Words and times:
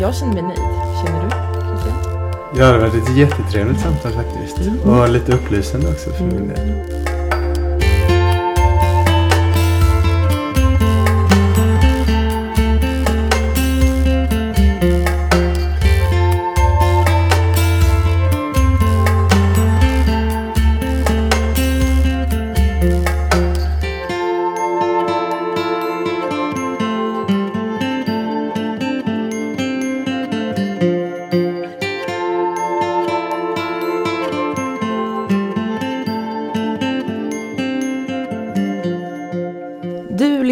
Jag 0.00 0.14
känner 0.14 0.32
mig 0.32 0.42
nöjd. 0.42 0.58
Känner 1.04 1.24
du? 1.24 1.30
Christian? 1.68 1.98
Ja, 2.56 2.64
det 2.66 2.72
har 2.72 2.78
varit 2.78 2.94
ett 2.94 3.16
jättetrevligt 3.16 3.80
samtal 3.80 4.12
faktiskt. 4.12 4.58
Mm. 4.58 4.80
Och 4.80 5.08
lite 5.08 5.32
upplysande 5.32 5.88
också 5.88 6.10
för 6.10 6.24
min 6.24 6.48
del. 6.48 7.09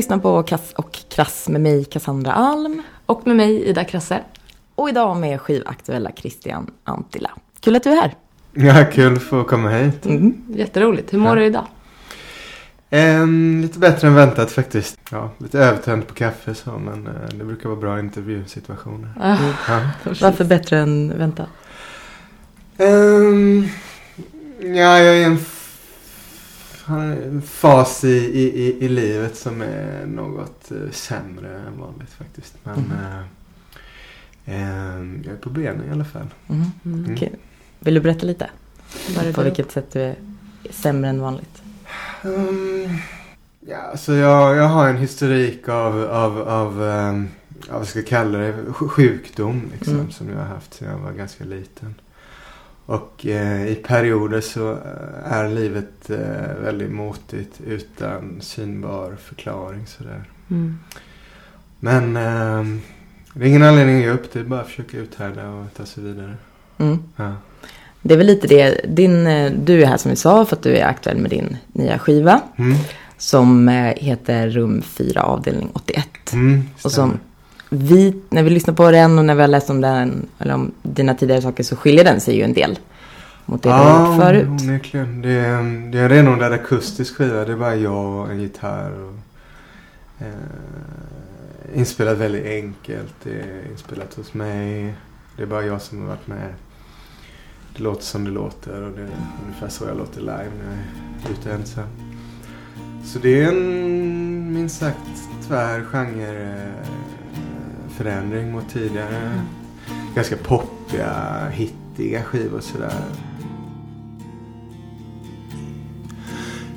Lyssnar 0.09 0.19
på 0.19 0.43
Kass 0.43 0.73
och 0.77 0.99
Krass 1.09 1.49
med 1.49 1.61
mig, 1.61 1.85
Cassandra 1.85 2.33
Alm. 2.33 2.83
Och 3.07 3.27
med 3.27 3.37
mig, 3.37 3.65
Ida 3.65 3.85
Krasse. 3.85 4.21
Och 4.75 4.89
idag 4.89 5.17
med 5.17 5.41
skivaktuella 5.41 6.11
Christian 6.17 6.71
Antila. 6.85 7.31
Kul 7.61 7.77
att 7.77 7.83
du 7.83 7.91
är 7.91 7.97
här. 7.97 8.15
Ja, 8.53 8.85
kul 8.93 9.17
att 9.17 9.23
få 9.23 9.45
komma 9.45 9.71
hit. 9.71 10.07
Mm. 10.07 10.35
Jätteroligt. 10.49 11.13
Hur 11.13 11.19
mår 11.19 11.37
du 11.37 11.45
idag? 11.45 11.67
Ehm, 12.91 13.61
lite 13.63 13.79
bättre 13.79 14.09
än 14.09 14.15
väntat 14.15 14.51
faktiskt. 14.51 14.99
Ja, 15.11 15.31
lite 15.39 15.59
övertänd 15.59 16.07
på 16.07 16.15
kaffe 16.15 16.55
så, 16.55 16.71
men 16.71 17.07
eh, 17.07 17.13
det 17.35 17.45
brukar 17.45 17.69
vara 17.69 17.81
bra 17.81 18.01
intervjusituationer. 18.01 19.11
Ah, 19.21 19.37
Ja. 19.69 19.81
Varför 20.21 20.45
bättre 20.45 20.79
än 20.79 21.19
väntat? 21.19 21.49
Ehm, 22.79 23.69
ja, 24.61 24.99
jag 24.99 25.19
är 25.19 25.27
en, 25.27 25.39
en 26.87 27.43
fas 27.43 28.05
i, 28.05 28.09
i, 28.09 28.85
i, 28.85 28.89
livet 28.89 29.37
som 29.37 29.63
är 29.63 30.07
något 30.07 30.71
eh, 30.71 30.91
sämre 30.91 31.59
än 31.59 31.81
vanligt 31.81 32.11
faktiskt. 32.11 32.55
Men 32.65 32.79
Mhm. 32.79 32.93
eh, 34.45 35.23
jag 35.27 35.35
är 35.35 35.39
på 35.41 35.51
benen 35.51 35.89
i 35.89 35.93
alla 35.93 36.05
fall. 36.05 36.27
Mm. 36.49 36.65
Mm. 36.85 37.15
Okej. 37.15 37.33
Vill 37.79 37.95
du 37.95 38.01
berätta 38.01 38.27
lite? 38.27 38.51
Det 39.25 39.33
På 39.33 39.43
vilket 39.43 39.71
sätt 39.71 39.93
du 39.93 40.01
är 40.01 40.17
sämre 40.71 41.11
än 41.11 41.21
vanligt? 41.21 41.63
Um, 42.25 42.99
ja, 43.61 43.97
så 43.97 44.13
jag, 44.13 44.57
jag 44.57 44.69
har 44.69 44.89
en 44.89 44.97
historik 44.97 45.69
av, 45.69 46.05
av, 46.05 46.39
av, 46.49 46.81
um, 46.83 47.29
vad 47.71 47.89
ska 47.89 47.99
jag 47.99 48.09
kalla 48.09 48.39
det, 48.39 48.53
Sj- 48.53 48.89
sjukdom 48.89 49.63
liksom, 49.73 49.95
Mm. 49.95 50.11
som 50.11 50.29
jag 50.29 50.37
har 50.39 50.45
haft 50.45 50.75
sedan 50.75 50.89
jag 50.89 50.99
var 50.99 51.13
ganska 51.13 51.45
liten. 51.45 51.95
Och 52.89 53.27
eh, 53.27 53.67
i 53.67 53.75
perioder 53.75 54.41
så 54.41 54.73
eh, 54.73 55.33
är 55.33 55.49
livet 55.49 56.11
eh, 56.11 56.63
väldigt 56.63 56.91
motigt 56.91 57.61
utan 57.67 58.39
synbar 58.41 59.17
förklaring 59.25 59.87
sådär. 59.87 60.25
Mm. 60.51 60.79
Men 61.81 62.17
ehm, 62.17 62.81
det 63.35 63.45
är 63.45 63.49
ingen 63.49 63.63
anledning 63.63 63.97
att 63.97 64.03
ge 64.03 64.11
upp, 64.11 64.33
det 64.33 64.41
är 64.41 64.45
bara 64.45 64.61
att 64.61 64.67
försöka 64.67 64.97
uthärda 64.97 65.49
och 65.49 65.75
ta 65.77 65.87
sig 65.87 66.05
vidare. 66.05 66.35
Mm. 66.79 66.99
Ja. 67.17 67.33
Det 68.03 68.15
är 68.15 68.19
väl 68.19 68.27
lite 68.27 68.47
det. 68.47 68.81
Din, 68.97 69.27
eh, 69.27 69.53
du 69.53 69.83
är 69.83 69.87
här 69.87 69.97
som 69.97 70.11
vi 70.11 70.17
sa 70.17 70.45
för 70.45 70.57
att 70.57 70.63
du 70.63 70.77
är 70.77 70.87
aktuell 70.87 71.19
med 71.19 71.31
din 71.31 71.57
nya 71.73 71.99
skiva. 71.99 72.41
Mm. 72.57 72.77
Som 73.19 73.69
eh, 73.69 73.95
heter 73.97 74.51
Rum 74.51 74.83
4 74.83 75.23
avdelning 75.23 75.71
81. 75.73 76.33
Mm, 76.33 76.63
Och 76.83 76.93
som 76.93 77.19
vi, 77.71 78.15
när 78.31 78.43
vi 78.43 78.51
lyssnar 78.51 78.75
på 78.75 78.91
den 78.91 79.19
och 79.19 79.25
när 79.25 79.35
vi 79.35 79.41
har 79.41 79.49
läst 79.49 79.71
om 79.71 79.81
den, 79.81 80.27
eller 80.39 80.55
om 80.55 80.73
dina 80.83 81.15
tidigare 81.15 81.43
saker 81.43 81.65
så 81.65 81.77
skiljer 81.77 82.05
den 82.05 82.21
sig 82.21 82.37
ju 82.37 82.43
en 82.43 82.53
del. 82.53 82.79
Mot 83.47 83.63
det 83.63 83.69
du 83.69 83.73
har 83.73 84.07
gjort 84.07 84.23
förut. 84.23 84.49
onekligen. 84.49 85.23
Det 85.23 85.31
är, 85.31 85.91
det 85.93 85.99
är 85.99 86.03
en 86.03 86.09
renodlad 86.09 86.53
akustisk 86.53 87.17
skiva. 87.17 87.45
Det 87.45 87.53
är 87.53 87.57
bara 87.57 87.77
jag 87.77 88.05
och 88.05 88.31
en 88.31 88.41
gitarr. 88.41 88.91
Och, 88.91 89.15
eh, 90.27 91.79
inspelat 91.79 92.19
väldigt 92.19 92.47
enkelt. 92.47 93.15
Det 93.23 93.31
är 93.31 93.71
inspelat 93.71 94.15
hos 94.15 94.35
mig. 94.35 94.95
Det 95.37 95.43
är 95.43 95.47
bara 95.47 95.65
jag 95.65 95.83
som 95.83 96.01
har 96.01 96.07
varit 96.07 96.27
med. 96.27 96.55
Det 97.77 97.83
låter 97.83 98.05
som 98.05 98.25
det 98.25 98.31
låter 98.31 98.83
och 98.83 98.93
det 98.93 99.03
är 99.03 99.09
ungefär 99.45 99.69
så 99.69 99.85
jag 99.85 99.97
låter 99.97 100.21
live 100.21 100.51
när 100.59 100.65
jag 100.65 101.31
är 101.31 101.41
ute 101.41 101.53
ensam. 101.53 101.89
Så 103.05 103.19
det 103.19 103.43
är 103.43 103.49
en 103.49 104.53
minst 104.55 104.79
sagt 104.79 104.99
tvär 105.49 105.85
förändring 107.99 108.53
mot 108.53 108.69
tidigare. 108.69 109.41
Ganska 110.15 110.37
poppiga, 110.37 111.49
hittiga 111.53 112.23
skivor 112.23 112.61
sådär. 112.61 113.05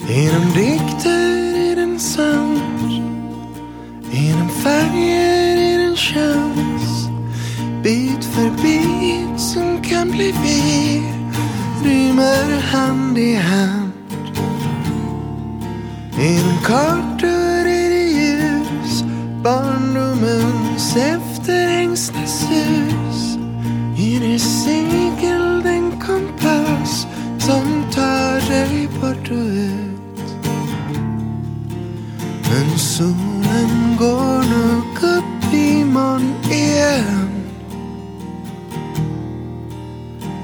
Genom 0.10 0.52
dikter 0.54 1.72
är 1.72 1.76
den 1.76 2.00
sant 2.00 2.92
Genom 4.12 4.50
färger 4.50 5.58
är 5.58 5.80
den 5.80 5.96
chans 5.96 7.08
Bit 7.84 8.26
för 8.26 8.50
bit 8.64 9.40
som 9.40 9.82
kan 9.82 10.12
bli 10.12 10.34
vi 10.44 11.04
Rymmer 11.84 12.62
hand 12.62 13.18
i 13.18 13.36
hand 13.36 13.92
Genom 16.18 16.58
kartor 16.64 17.11
efterhängsnasus 22.42 23.38
Ger 23.96 24.20
det 24.20 24.40
segel 24.40 25.62
den 25.64 25.92
kompass 26.00 27.08
som 27.40 27.86
tar 27.92 28.50
dig 28.50 28.88
bort 29.02 29.32
och 29.32 29.48
ut. 29.48 30.42
Men 32.50 32.78
solen 32.78 33.98
går 34.00 34.44
nog 34.50 35.04
upp 35.18 35.54
imorgon 35.54 36.34
igen. 36.52 37.30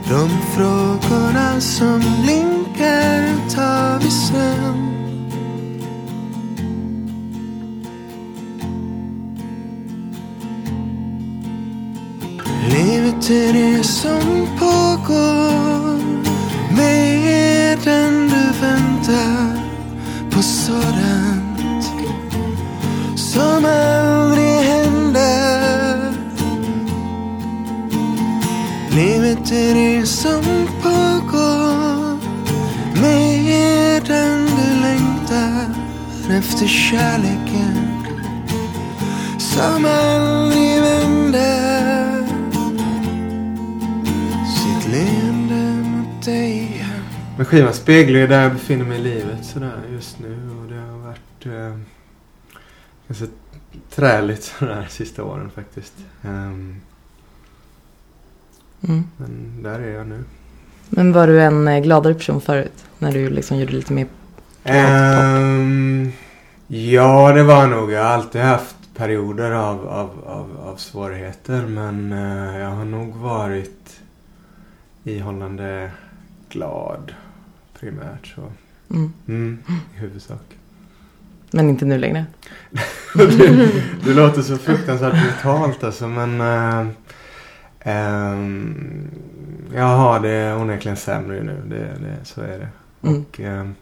De 0.09 0.29
frågorna 0.55 1.61
som 1.61 1.99
blinkar 2.23 3.49
tar 3.55 3.99
vi 3.99 4.11
sen. 4.11 4.86
Livet 13.27 13.45
är 13.45 13.77
det 13.77 13.83
som 13.83 14.47
pågår 14.59 15.97
medan 16.77 18.27
du 18.27 18.61
väntar 18.61 19.59
på 20.31 20.41
sådant 20.41 21.85
som 23.15 23.65
aldrig 23.65 24.59
händer. 24.59 26.13
Livet 28.89 29.51
är 29.51 29.75
det 29.75 30.05
som 30.05 30.43
pågår 30.81 32.17
medan 33.01 34.45
du 34.45 34.81
längtar 34.81 35.75
efter 36.37 36.67
kärleken 36.67 38.03
som 39.39 39.85
aldrig 39.85 40.81
vänder. 40.81 41.76
Skivan 47.47 47.73
speglar 47.73 48.19
ju 48.19 48.27
där 48.27 48.43
jag 48.43 48.51
befinner 48.53 48.85
mig 48.85 48.99
i 48.99 49.03
livet 49.03 49.45
sådär 49.45 49.79
just 49.91 50.19
nu. 50.19 50.33
Och 50.61 50.69
det 50.71 50.79
har 50.79 50.97
varit 50.97 51.45
eh, 51.45 51.79
ganska 53.07 53.25
träligt 53.95 54.43
sådär 54.43 54.87
sista 54.89 55.23
åren 55.23 55.49
faktiskt. 55.55 55.93
Ehm, 56.23 56.75
Mm. 58.81 59.03
men 59.17 59.63
där 59.63 59.79
är 59.79 59.93
jag 59.97 60.07
nu. 60.07 60.23
Men 60.89 61.11
var 61.13 61.27
du 61.27 61.41
en 61.41 61.67
eh, 61.67 61.79
gladare 61.79 62.13
person 62.13 62.41
förut? 62.41 62.85
När 62.99 63.11
du 63.11 63.29
liksom 63.29 63.57
gjorde 63.57 63.73
lite 63.73 63.93
mer... 63.93 64.07
Ehm, 64.63 66.11
ja, 66.67 67.31
det 67.33 67.43
var 67.43 67.67
nog. 67.67 67.91
Jag 67.91 68.03
har 68.03 68.09
alltid 68.09 68.41
haft 68.41 68.75
perioder 68.95 69.51
av, 69.51 69.87
av, 69.87 70.09
av, 70.25 70.57
av 70.67 70.75
svårigheter. 70.75 71.61
Men 71.65 72.11
eh, 72.11 72.59
jag 72.59 72.69
har 72.69 72.85
nog 72.85 73.15
varit 73.15 73.99
ihållande 75.03 75.91
glad 76.49 77.13
primärt. 77.79 78.27
Så. 78.35 78.51
Mm. 78.89 79.13
Mm, 79.27 79.63
I 79.95 79.99
huvudsak. 79.99 80.57
Men 81.51 81.69
inte 81.69 81.85
nu 81.85 81.97
längre. 81.97 82.25
det, 83.13 83.71
det 84.03 84.13
låter 84.13 84.41
så 84.41 84.57
fruktansvärt 84.57 85.23
brutalt 85.23 85.83
alltså 85.83 86.07
men 86.07 86.41
äh, 86.41 86.87
ähm, 87.79 89.11
jag 89.75 89.97
har 89.97 90.19
det 90.19 90.53
onekligen 90.53 90.97
sämre 90.97 91.43
nu. 91.43 91.61
Det, 91.69 91.77
det, 91.77 92.25
så 92.25 92.41
är 92.41 92.59
det. 92.59 92.67
Mm. 93.07 93.21
Och 93.21 93.39
ähm, 93.39 93.75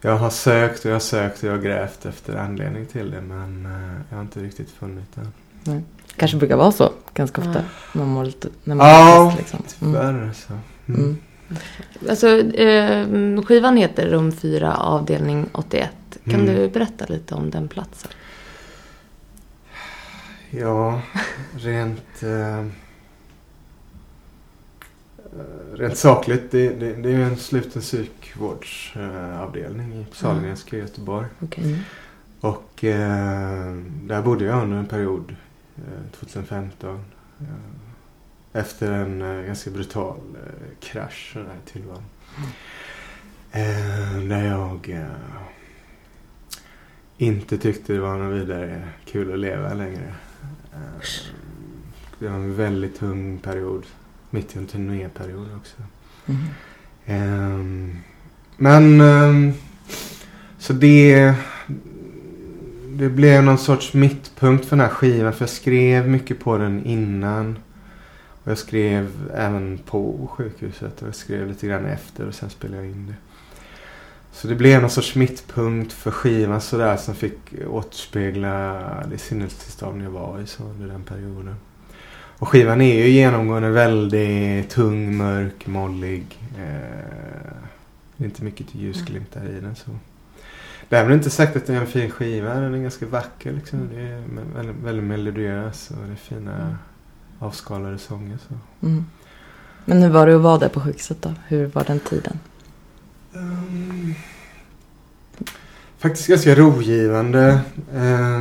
jag 0.00 0.16
har 0.16 0.30
sökt 0.30 0.84
och 0.84 0.90
jag 0.90 0.94
har 0.94 1.00
sökt 1.00 1.38
och 1.38 1.44
jag 1.44 1.52
har 1.52 1.62
grävt 1.62 2.06
efter 2.06 2.36
anledning 2.36 2.86
till 2.86 3.10
det 3.10 3.20
men 3.20 3.66
äh, 3.66 4.00
jag 4.08 4.16
har 4.16 4.22
inte 4.22 4.40
riktigt 4.40 4.70
funnit 4.70 5.16
den. 5.64 5.84
kanske 6.16 6.36
brukar 6.36 6.56
vara 6.56 6.72
så 6.72 6.92
ganska 7.14 7.40
ofta. 7.40 7.64
Man 7.92 8.08
mår 8.08 8.24
lite, 8.24 8.48
när 8.64 8.74
man 8.74 8.88
Ja, 8.88 9.34
trist, 9.36 9.52
liksom. 9.52 9.88
Mm. 9.88 9.94
Tyvärr 9.94 10.32
så. 10.32 10.52
Mm. 10.86 11.00
Mm. 11.00 11.16
Alltså, 12.08 12.28
eh, 12.38 13.06
skivan 13.42 13.76
heter 13.76 14.06
Rum 14.08 14.32
4 14.32 14.76
avdelning 14.76 15.46
81. 15.52 15.90
Kan 16.24 16.34
Mm. 16.34 16.46
du 16.46 16.68
berätta 16.68 17.04
lite 17.08 17.34
om 17.34 17.50
den 17.50 17.68
platsen? 17.68 18.10
Ja, 20.50 21.00
rent... 21.56 22.22
Eh, 22.22 22.64
rent 25.74 25.96
sakligt, 25.96 26.50
det, 26.50 26.68
det, 26.68 26.92
det 26.92 27.08
är 27.08 27.12
ju 27.12 27.22
en 27.24 27.36
sluten 27.36 27.82
psykvårdsavdelning 27.82 29.92
i 29.92 30.06
Sahlgrenska 30.12 30.76
i 30.76 30.80
Göteborg. 30.80 31.26
Okej. 31.40 31.64
Mm. 31.64 31.78
Och 32.40 32.84
eh, 32.84 33.74
där 34.02 34.22
bodde 34.22 34.44
jag 34.44 34.62
under 34.62 34.76
en 34.78 34.86
period, 34.86 35.36
eh, 35.76 35.82
2015. 36.20 37.04
Eh, 38.52 38.60
efter 38.60 38.92
en 38.92 39.22
eh, 39.22 39.46
ganska 39.46 39.70
brutal 39.70 40.16
eh, 40.34 40.78
krasch 40.80 41.36
i 41.36 41.70
tillvaron. 41.72 42.02
Eh, 43.52 44.28
där 44.28 44.44
jag 44.44 44.90
eh, 44.90 45.06
inte 47.18 47.58
tyckte 47.58 47.92
det 47.92 48.00
var 48.00 48.18
något 48.18 48.42
vidare 48.42 48.88
kul 49.04 49.32
att 49.32 49.38
leva 49.38 49.74
längre. 49.74 50.14
Eh, 50.72 51.02
det 52.18 52.28
var 52.28 52.34
en 52.34 52.56
väldigt 52.56 52.98
tung 52.98 53.38
period. 53.38 53.86
Mitt 54.30 54.56
i 54.56 54.58
en 54.58 54.66
turnéperiod 54.66 55.48
också. 55.56 55.76
Mm. 56.26 56.40
Ehm, 57.06 57.96
men 58.56 59.00
ehm, 59.00 59.52
så 60.58 60.72
det, 60.72 61.34
det 62.88 63.08
blev 63.08 63.44
någon 63.44 63.58
sorts 63.58 63.94
mittpunkt 63.94 64.66
för 64.66 64.76
den 64.76 64.86
här 64.86 64.94
skivan. 64.94 65.32
För 65.32 65.42
jag 65.42 65.50
skrev 65.50 66.08
mycket 66.08 66.40
på 66.40 66.58
den 66.58 66.84
innan. 66.86 67.58
Jag 68.50 68.58
skrev 68.58 69.30
även 69.34 69.78
på 69.78 70.28
sjukhuset 70.32 71.02
och 71.02 71.08
jag 71.08 71.14
skrev 71.14 71.48
lite 71.48 71.66
grann 71.66 71.86
efter 71.86 72.26
och 72.26 72.34
sen 72.34 72.50
spelade 72.50 72.82
jag 72.82 72.92
in 72.92 73.06
det. 73.06 73.14
Så 74.32 74.48
det 74.48 74.54
blev 74.54 74.80
någon 74.80 74.90
sorts 74.90 75.14
mittpunkt 75.14 75.92
för 75.92 76.10
skivan 76.10 76.60
sådär 76.60 76.96
som 76.96 77.14
fick 77.14 77.38
återspegla 77.68 78.82
det 79.10 79.18
sinnestillstånd 79.18 80.02
jag 80.02 80.10
var 80.10 80.40
i 80.40 80.46
så 80.46 80.62
under 80.62 80.86
den 80.86 81.02
perioden. 81.02 81.54
Och 82.38 82.48
skivan 82.48 82.80
är 82.80 82.94
ju 82.94 83.08
genomgående 83.08 83.70
väldigt 83.70 84.70
tung, 84.70 85.16
mörk, 85.16 85.66
mollig. 85.66 86.38
Eh, 86.58 87.52
det 88.16 88.24
är 88.24 88.28
inte 88.28 88.44
mycket 88.44 88.68
till 88.68 88.80
ljusglimtar 88.80 89.48
i 89.48 89.60
den. 89.60 89.76
Så. 89.76 89.90
Därmed 90.88 91.14
inte 91.14 91.30
sagt 91.30 91.56
att 91.56 91.66
det 91.66 91.74
är 91.74 91.80
en 91.80 91.86
fin 91.86 92.10
skiva. 92.10 92.54
Den 92.54 92.74
är 92.74 92.78
ganska 92.78 93.06
vacker. 93.06 93.52
Liksom. 93.52 93.88
Det 93.94 94.00
är 94.00 94.22
väldigt, 94.56 94.76
väldigt 94.76 95.04
melodiös 95.04 95.90
och 95.90 96.06
det 96.06 96.12
är 96.12 96.16
fina 96.16 96.78
avskalade 97.40 97.98
sånger. 97.98 98.38
Så. 98.48 98.86
Mm. 98.86 99.04
Men 99.84 100.02
hur 100.02 100.10
var 100.10 100.26
det 100.26 100.36
att 100.36 100.42
vara 100.42 100.58
där 100.58 100.68
på 100.68 100.80
sjukhuset 100.80 101.22
då? 101.22 101.34
Hur 101.46 101.66
var 101.66 101.84
den 101.84 102.00
tiden? 102.00 102.38
Ehm, 103.34 104.14
faktiskt 105.98 106.28
ganska 106.28 106.54
rogivande. 106.54 107.60
Eh, 107.94 108.40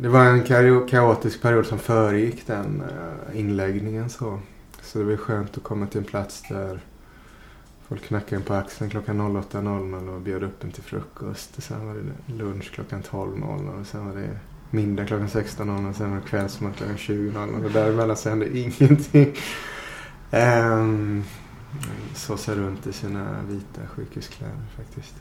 det 0.00 0.08
var 0.08 0.24
en 0.24 0.42
kaotisk 0.88 1.42
period 1.42 1.66
som 1.66 1.78
föregick 1.78 2.46
den 2.46 2.82
eh, 2.82 3.40
inläggningen. 3.40 4.10
Så. 4.10 4.40
så 4.82 4.98
det 4.98 5.04
var 5.04 5.16
skönt 5.16 5.56
att 5.56 5.62
komma 5.62 5.86
till 5.86 5.98
en 5.98 6.04
plats 6.04 6.42
där 6.48 6.80
folk 7.88 8.02
knackade 8.02 8.36
en 8.36 8.42
på 8.42 8.54
axeln 8.54 8.90
klockan 8.90 9.20
08.00 9.20 10.14
och 10.14 10.20
bjöd 10.20 10.42
upp 10.42 10.64
en 10.64 10.70
till 10.70 10.82
frukost. 10.82 11.56
Och 11.56 11.62
sen 11.62 11.86
var 11.86 11.94
det 11.94 12.34
lunch 12.34 12.72
klockan 12.72 13.02
12.00 13.02 13.80
och 13.80 13.86
sen 13.86 14.06
var 14.06 14.14
det 14.14 14.38
middag 14.70 15.06
klockan 15.06 15.28
16.00 15.28 15.90
och 15.90 15.96
sen 15.96 16.10
var 16.10 16.16
det 16.16 16.28
kvällsmat 16.28 16.76
klockan 16.76 16.96
20.00 16.96 17.64
och 17.64 17.70
däremellan 17.70 18.16
så 18.16 18.28
hände 18.28 18.58
ingenting. 18.58 19.34
Um, 20.30 21.24
såsa 22.14 22.54
runt 22.54 22.86
i 22.86 22.92
sina 22.92 23.36
vita 23.48 23.80
sjukhuskläder 23.96 24.54
faktiskt. 24.76 25.14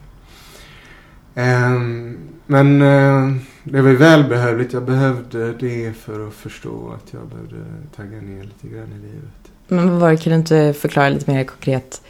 Ehm, 1.36 2.18
men 2.46 2.82
eh, 2.82 3.42
det 3.64 3.82
var 3.82 3.90
ju 3.90 3.96
välbehövligt. 3.96 4.74
Jag 4.74 4.84
behövde 4.84 5.54
det 5.54 5.94
för 5.94 6.28
att 6.28 6.34
förstå 6.34 6.92
att 6.92 7.14
jag 7.14 7.28
behövde 7.28 7.66
tagga 7.96 8.22
ner 8.22 8.44
lite 8.44 8.68
grann 8.68 8.92
i 8.92 9.00
livet. 9.08 9.52
Men 9.68 9.90
vad 9.90 10.00
var 10.00 10.12
det, 10.12 10.18
kan 10.18 10.32
du 10.32 10.40
inte 10.40 10.74
förklara 10.74 11.10
lite 11.10 11.32
mer 11.32 11.44
konkret? 11.44 12.02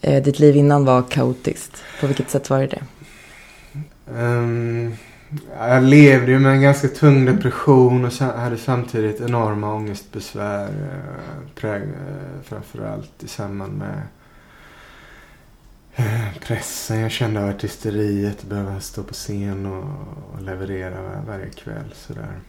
Eh, 0.00 0.22
ditt 0.22 0.38
liv 0.38 0.56
innan 0.56 0.84
var 0.84 1.02
kaotiskt. 1.02 1.82
På 2.00 2.06
vilket 2.06 2.30
sätt 2.30 2.50
var 2.50 2.60
det 2.60 2.66
det? 2.66 2.82
Ehm, 4.16 4.92
jag 5.58 5.82
levde 5.82 6.32
ju 6.32 6.38
med 6.38 6.52
en 6.52 6.62
ganska 6.62 6.88
tung 6.88 7.24
depression 7.24 8.04
och 8.04 8.12
hade 8.12 8.58
samtidigt 8.58 9.20
enorma 9.20 9.74
ångestbesvär. 9.74 10.68
Eh, 10.68 11.50
präg, 11.54 11.82
eh, 11.82 12.42
framförallt 12.44 13.22
i 13.22 13.28
samband 13.28 13.78
med 13.78 14.02
eh, 15.94 16.38
pressen 16.40 17.00
jag 17.00 17.10
kände 17.10 17.42
av 17.42 17.48
artisteriet. 17.48 18.44
Behöva 18.44 18.80
stå 18.80 19.02
på 19.02 19.14
scen 19.14 19.66
och, 19.66 20.42
leverera 20.42 21.22
varje 21.26 21.50
kväll. 21.50 21.94
Sådär. 21.94 22.40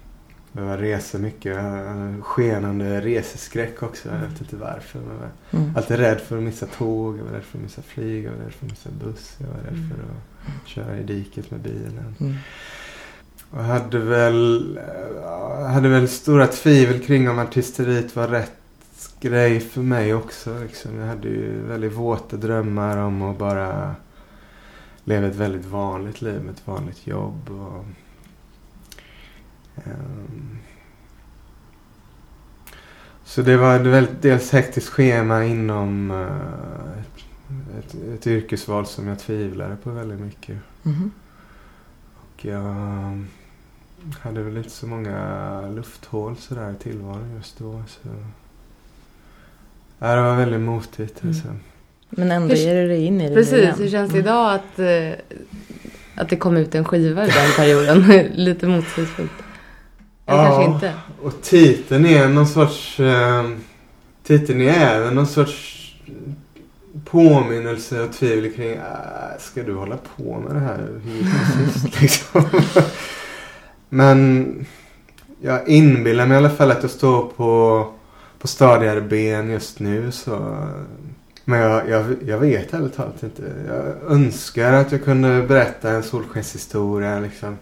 Behöva 0.57 0.77
resa 0.81 1.17
mycket. 1.17 1.55
Jag 1.55 2.23
Skenande 2.23 3.01
reseskräck 3.01 3.83
också. 3.83 4.09
Jag 4.09 4.19
vet 4.29 4.41
inte 4.41 4.55
varför. 4.55 4.99
Men 4.99 5.07
jag 5.09 5.15
var 5.19 5.29
Mm. 5.61 5.75
alltid 5.77 5.97
rädd 5.97 6.19
för 6.21 6.37
att 6.37 6.43
missa 6.43 6.65
tåg. 6.65 7.17
Jag 7.17 7.23
var 7.23 7.31
rädd 7.31 7.43
för 7.43 7.57
att 7.57 7.63
missa 7.63 7.81
flyg. 7.81 8.25
Jag 8.25 8.31
var 8.31 8.37
rädd 8.43 8.53
för 8.53 8.65
att 8.65 8.71
missa 8.71 8.89
buss. 9.05 9.35
Jag 9.39 9.47
var 9.47 9.55
rädd 9.55 9.89
för 9.91 10.03
att 10.03 10.67
köra 10.67 10.97
i 10.97 11.03
diket 11.03 11.51
med 11.51 11.59
bilen. 11.59 12.15
Mm. 12.19 12.35
Och 13.51 13.63
hade 13.63 13.99
väl, 13.99 14.79
hade 15.73 15.89
väl 15.89 16.07
stora 16.07 16.47
tvivel 16.47 16.99
kring 16.99 17.29
om 17.29 17.39
artisteriet 17.39 18.15
var 18.15 18.27
rätt 18.27 18.51
grej 19.21 19.59
för 19.59 19.81
mig 19.81 20.13
också. 20.13 20.59
Liksom. 20.59 20.97
Jag 20.99 21.07
hade 21.07 21.27
ju 21.27 21.61
väldigt 21.67 21.93
våta 21.93 22.37
drömmar 22.37 22.97
om 22.97 23.21
att 23.21 23.37
bara 23.37 23.95
leva 25.03 25.27
ett 25.27 25.35
väldigt 25.35 25.65
vanligt 25.65 26.21
liv 26.21 26.41
med 26.41 26.53
ett 26.53 26.67
vanligt 26.67 27.07
jobb. 27.07 27.49
Och, 27.49 27.85
så 33.23 33.41
det 33.41 33.57
var 33.57 33.75
ett 33.75 33.81
väldigt 33.85 34.21
dels 34.21 34.51
hektiskt 34.51 34.89
schema 34.89 35.45
inom 35.45 36.11
eh, 36.11 36.99
ett, 36.99 37.23
ett, 37.79 37.95
ett 38.13 38.27
yrkesval 38.27 38.85
som 38.85 39.07
jag 39.07 39.19
tvivlade 39.19 39.75
på 39.83 39.89
väldigt 39.91 40.19
mycket. 40.19 40.57
Mhm. 40.83 41.11
Och 42.15 42.45
jag 42.45 42.73
hade 44.21 44.41
väl 44.43 44.57
inte 44.57 44.69
så 44.69 44.87
många 44.87 45.61
lufthål 45.75 46.35
sådär 46.37 46.71
i 46.71 46.83
tillvaron 46.83 47.35
just 47.35 47.57
då. 47.59 47.83
Så. 47.87 48.07
Ja, 49.99 50.15
det 50.15 50.21
var 50.21 50.35
väldigt 50.35 50.59
motigt. 50.61 51.23
Mm. 51.23 51.35
Alltså. 51.35 51.47
Men 52.09 52.31
ändå 52.31 52.55
Hur- 52.55 52.61
ger 52.61 52.75
du 52.81 52.87
dig 52.87 53.05
in 53.05 53.21
i 53.21 53.29
det 53.29 53.35
Precis, 53.35 53.53
igen. 53.53 53.75
hur 53.77 53.89
känns 53.89 54.11
det 54.11 54.17
Mm. 54.19 54.25
idag 54.27 54.53
att, 54.53 54.79
eh, 54.79 55.41
att 56.15 56.29
det 56.29 56.35
kom 56.35 56.57
ut 56.57 56.75
en 56.75 56.85
skiva 56.85 57.23
i 57.25 57.29
den 57.29 57.51
perioden? 57.57 58.01
Lite 58.33 58.67
motsägelsefullt. 58.67 59.31
Eller 60.27 60.43
Ja. 60.43 60.49
kanske 60.49 60.63
inte. 60.73 60.93
Och 61.21 61.41
titeln 61.41 62.05
är 62.05 62.27
någon 62.27 62.47
sorts... 62.47 62.99
Eh, 62.99 63.49
titeln 64.23 64.61
är 64.61 64.95
även 64.95 65.15
någon 65.15 65.27
sorts 65.27 65.73
påminnelse 67.05 68.01
och 68.01 68.13
tvivel 68.13 68.53
kring 68.53 68.71
äh, 68.71 68.81
ska 69.39 69.63
du 69.63 69.73
hålla 69.75 69.97
på 70.17 70.39
med 70.39 70.55
det 70.55 70.59
här? 70.59 70.89
Hur 71.03 72.01
liksom? 72.01 72.43
Men 73.89 74.65
jag 75.41 75.67
inbillar 75.67 76.25
mig 76.25 76.35
i 76.35 76.37
alla 76.37 76.49
fall 76.49 76.71
att 76.71 76.81
jag 76.81 76.91
står 76.91 77.25
på, 77.37 77.85
på 78.39 78.47
stadigare 78.47 79.01
ben 79.01 79.49
just 79.51 79.79
nu. 79.79 80.11
Så, 80.11 80.57
men 81.45 81.59
jag, 81.59 81.89
jag, 81.89 82.05
jag 82.25 82.37
vet 82.37 82.73
ärligt 82.73 82.95
talat 82.95 83.23
inte. 83.23 83.43
Jag 83.67 84.11
önskar 84.11 84.73
att 84.73 84.91
jag 84.91 85.03
kunde 85.03 85.41
berätta 85.47 85.89
en 85.89 86.03
solskenshistoria. 86.03 87.19
Liksom. 87.19 87.57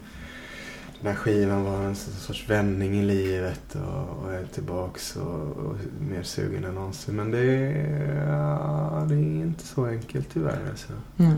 Den 1.00 1.06
här 1.12 1.14
skivan 1.14 1.64
var 1.64 1.82
en 1.82 1.96
sorts 1.96 2.50
vändning 2.50 2.98
i 3.00 3.02
livet 3.02 3.74
och, 3.74 4.24
och 4.24 4.32
jag 4.32 4.40
är 4.40 4.46
tillbaks 4.46 5.16
och, 5.16 5.56
och 5.56 5.76
mer 6.10 6.22
sugen 6.22 6.64
än 6.64 6.74
någonsin. 6.74 7.16
Men 7.16 7.30
det, 7.30 7.38
är- 7.38 8.26
ja, 8.28 9.06
det 9.08 9.14
är 9.14 9.18
inte 9.18 9.66
så 9.66 9.86
enkelt 9.86 10.28
tyvärr. 10.32 10.60
Alltså. 10.70 10.88
Mm. 11.18 11.32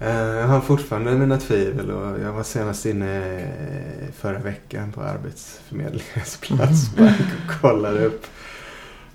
Eh, 0.00 0.10
Jag 0.40 0.46
har 0.46 0.60
fortfarande 0.60 1.12
mina 1.18 1.38
tvivel 1.38 1.90
och 1.90 2.20
jag 2.20 2.32
var 2.32 2.42
senast 2.42 2.86
inne 2.86 3.40
eh, 3.40 4.12
förra 4.16 4.38
veckan 4.38 4.92
på 4.92 5.00
Arbetsförmedlingens 5.02 6.36
platsbank 6.40 7.20
och 7.20 7.60
kollade 7.60 8.04
upp 8.04 8.26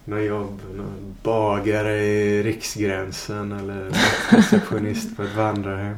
något 0.05 0.23
jobb. 0.25 0.59
Någon 0.75 1.15
bagare 1.23 1.97
i 2.05 2.43
Riksgränsen 2.43 3.51
eller 3.51 3.91
receptionist 4.29 5.17
på 5.17 5.23
ett 5.23 5.35
vandrarhem. 5.35 5.95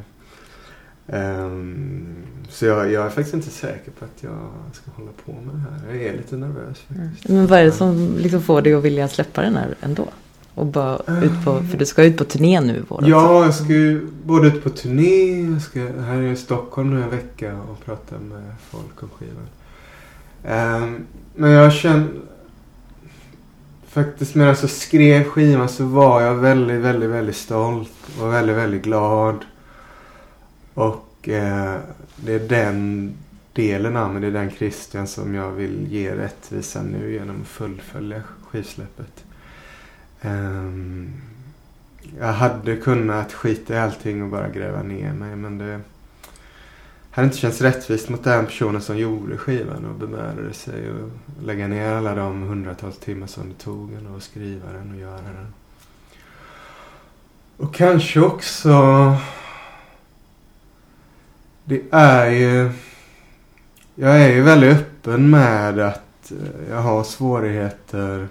Ehm, 1.06 2.06
så 2.48 2.66
jag, 2.66 2.92
jag 2.92 3.06
är 3.06 3.10
faktiskt 3.10 3.34
inte 3.34 3.50
säker 3.50 3.90
på 3.98 4.04
att 4.04 4.22
jag 4.22 4.50
ska 4.72 4.90
hålla 4.90 5.10
på 5.26 5.32
med 5.32 5.54
det 5.54 5.60
här. 5.60 5.94
Jag 5.94 6.06
är 6.06 6.16
lite 6.16 6.36
nervös 6.36 6.78
faktiskt. 6.78 7.28
Men 7.28 7.46
vad 7.46 7.58
är 7.58 7.64
det 7.64 7.72
som 7.72 8.16
liksom 8.18 8.42
får 8.42 8.62
dig 8.62 8.74
att 8.74 8.84
vilja 8.84 9.08
släppa 9.08 9.42
den 9.42 9.56
här 9.56 9.74
ändå? 9.80 10.08
Och 10.54 10.66
bara 10.66 10.96
ut 11.22 11.44
på, 11.44 11.62
för 11.70 11.78
du 11.78 11.86
ska 11.86 12.04
ut 12.04 12.16
på 12.16 12.24
turné 12.24 12.60
nu 12.60 12.76
i 12.76 12.82
vår. 12.88 13.04
Ja, 13.06 13.44
jag 13.44 13.54
ska 13.54 13.72
ju 13.72 14.06
både 14.24 14.48
ut 14.48 14.64
på 14.64 14.70
turné, 14.70 15.52
jag 15.52 15.62
ska 15.62 15.80
här 15.80 16.22
i 16.22 16.36
Stockholm 16.36 16.94
nu 16.94 17.02
en 17.02 17.10
vecka 17.10 17.56
och 17.70 17.84
prata 17.84 18.18
med 18.18 18.42
folk 18.70 19.02
om 19.02 19.08
skivan. 19.18 19.46
Ehm, 20.44 21.06
men 21.34 21.50
jag 21.50 21.72
kände... 21.72 22.08
Faktiskt 23.88 24.34
medan 24.34 24.56
jag 24.60 24.70
skrev 24.70 25.24
skivan 25.24 25.68
så 25.68 25.84
var 25.84 26.20
jag 26.20 26.34
väldigt, 26.34 26.80
väldigt, 26.80 27.10
väldigt 27.10 27.36
stolt. 27.36 27.90
Och 28.20 28.32
väldigt, 28.32 28.56
väldigt 28.56 28.82
glad. 28.82 29.36
Och 30.74 31.28
eh, 31.28 31.80
det 32.16 32.32
är 32.32 32.48
den 32.48 33.12
delen 33.52 33.96
av 33.96 34.12
mig, 34.12 34.20
det 34.20 34.26
är 34.26 34.30
den 34.30 34.50
Christian 34.50 35.06
som 35.06 35.34
jag 35.34 35.50
vill 35.50 35.92
ge 35.92 36.16
rättvisa 36.16 36.82
nu 36.82 37.12
genom 37.12 37.40
att 37.42 37.48
fullfölja 37.48 38.22
skivsläppet. 38.50 39.24
Ehm, 40.20 41.12
jag 42.18 42.32
hade 42.32 42.76
kunnat 42.76 43.32
skita 43.32 43.74
i 43.74 43.78
allting 43.78 44.22
och 44.22 44.28
bara 44.28 44.48
gräva 44.48 44.82
ner 44.82 45.12
mig 45.12 45.36
men 45.36 45.58
det 45.58 45.80
hade 47.10 47.26
inte 47.26 47.38
känts 47.38 47.60
rättvist 47.60 48.08
mot 48.08 48.24
den 48.24 48.46
personen 48.46 48.80
som 48.80 48.98
gjorde 48.98 49.38
skivan 49.38 49.84
och 49.84 49.94
bemödade 49.94 50.52
sig 50.52 50.90
och 50.90 51.10
lägga 51.44 51.68
ner 51.68 51.92
alla 51.92 52.14
de 52.14 52.42
hundratals 52.42 52.98
timmar 52.98 53.26
som 53.26 53.48
det 53.48 53.64
tog 53.64 53.92
en 53.92 54.16
att 54.16 54.22
skriva 54.22 54.72
den 54.72 54.90
och 54.90 55.00
göra 55.00 55.22
den. 55.22 55.54
Och 57.56 57.74
kanske 57.74 58.20
också 58.20 58.72
det 61.64 61.82
är 61.90 62.30
ju 62.30 62.70
jag 63.94 64.20
är 64.20 64.34
ju 64.34 64.42
väldigt 64.42 64.70
öppen 64.70 65.30
med 65.30 65.78
att 65.78 66.32
eh, 66.32 66.70
jag 66.70 66.80
har 66.80 67.04
svårigheter 67.04 68.28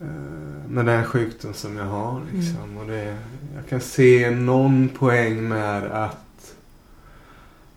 eh, 0.00 0.06
med 0.68 0.86
den 0.86 1.04
sjukdom 1.04 1.54
som 1.54 1.76
jag 1.76 1.84
har. 1.84 2.22
Liksom. 2.32 2.64
Mm. 2.64 2.76
Och 2.76 2.86
det, 2.86 3.16
jag 3.54 3.68
kan 3.68 3.80
se 3.80 4.30
någon 4.30 4.88
poäng 4.88 5.48
med 5.48 5.84
att, 5.84 6.54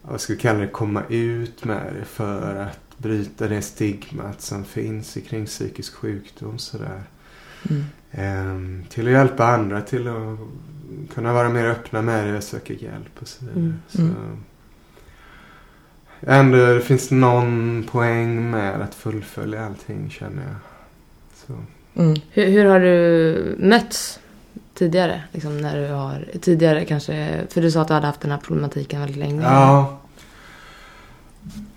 vad 0.01 0.21
ska 0.21 0.33
vi 0.33 0.39
kalla 0.39 0.59
det, 0.59 0.67
komma 0.67 1.03
ut 1.09 1.65
med 1.65 1.93
det 1.99 2.05
för 2.05 2.55
att 2.55 2.97
bryta 2.97 3.47
det 3.47 3.61
stigmat 3.61 4.41
som 4.41 4.65
finns 4.65 5.17
kring 5.27 5.45
psykisk 5.45 5.93
sjukdom. 5.93 6.57
Sådär. 6.57 7.03
Mm. 7.69 7.85
Ehm, 8.11 8.83
till 8.89 9.07
att 9.07 9.13
hjälpa 9.13 9.45
andra 9.45 9.81
till 9.81 10.07
att 10.07 10.39
kunna 11.13 11.33
vara 11.33 11.49
mer 11.49 11.65
öppna 11.65 12.01
med 12.01 12.27
det 12.27 12.37
och 12.37 12.43
söka 12.43 12.73
hjälp 12.73 13.11
och 13.19 13.27
så 13.27 13.45
vidare. 13.45 13.59
Mm. 13.59 13.79
Så, 13.87 14.01
mm 14.01 14.43
ändå 16.21 16.57
det 16.57 16.81
finns 16.81 17.11
någon 17.11 17.83
poäng 17.91 18.51
med 18.51 18.81
att 18.81 18.95
fullfölja 18.95 19.65
allting 19.65 20.09
känner 20.09 20.43
jag. 20.43 20.55
Så. 21.35 21.53
Mm. 22.01 22.15
Hur, 22.29 22.45
hur, 22.45 22.65
har 22.65 22.79
du 22.79 23.55
mötts 23.59 24.19
tidigare? 24.73 25.23
Liksom 25.31 25.61
när 25.61 25.81
du 25.81 25.93
har, 25.93 26.25
tidigare 26.41 26.85
kanske, 26.85 27.41
för 27.49 27.61
du 27.61 27.71
sa 27.71 27.81
att 27.81 27.87
du 27.87 27.93
hade 27.93 28.07
haft 28.07 28.21
den 28.21 28.31
här 28.31 28.37
problematiken 28.37 28.99
väldigt 28.99 29.17
länge. 29.17 29.43
Ja. 29.43 29.99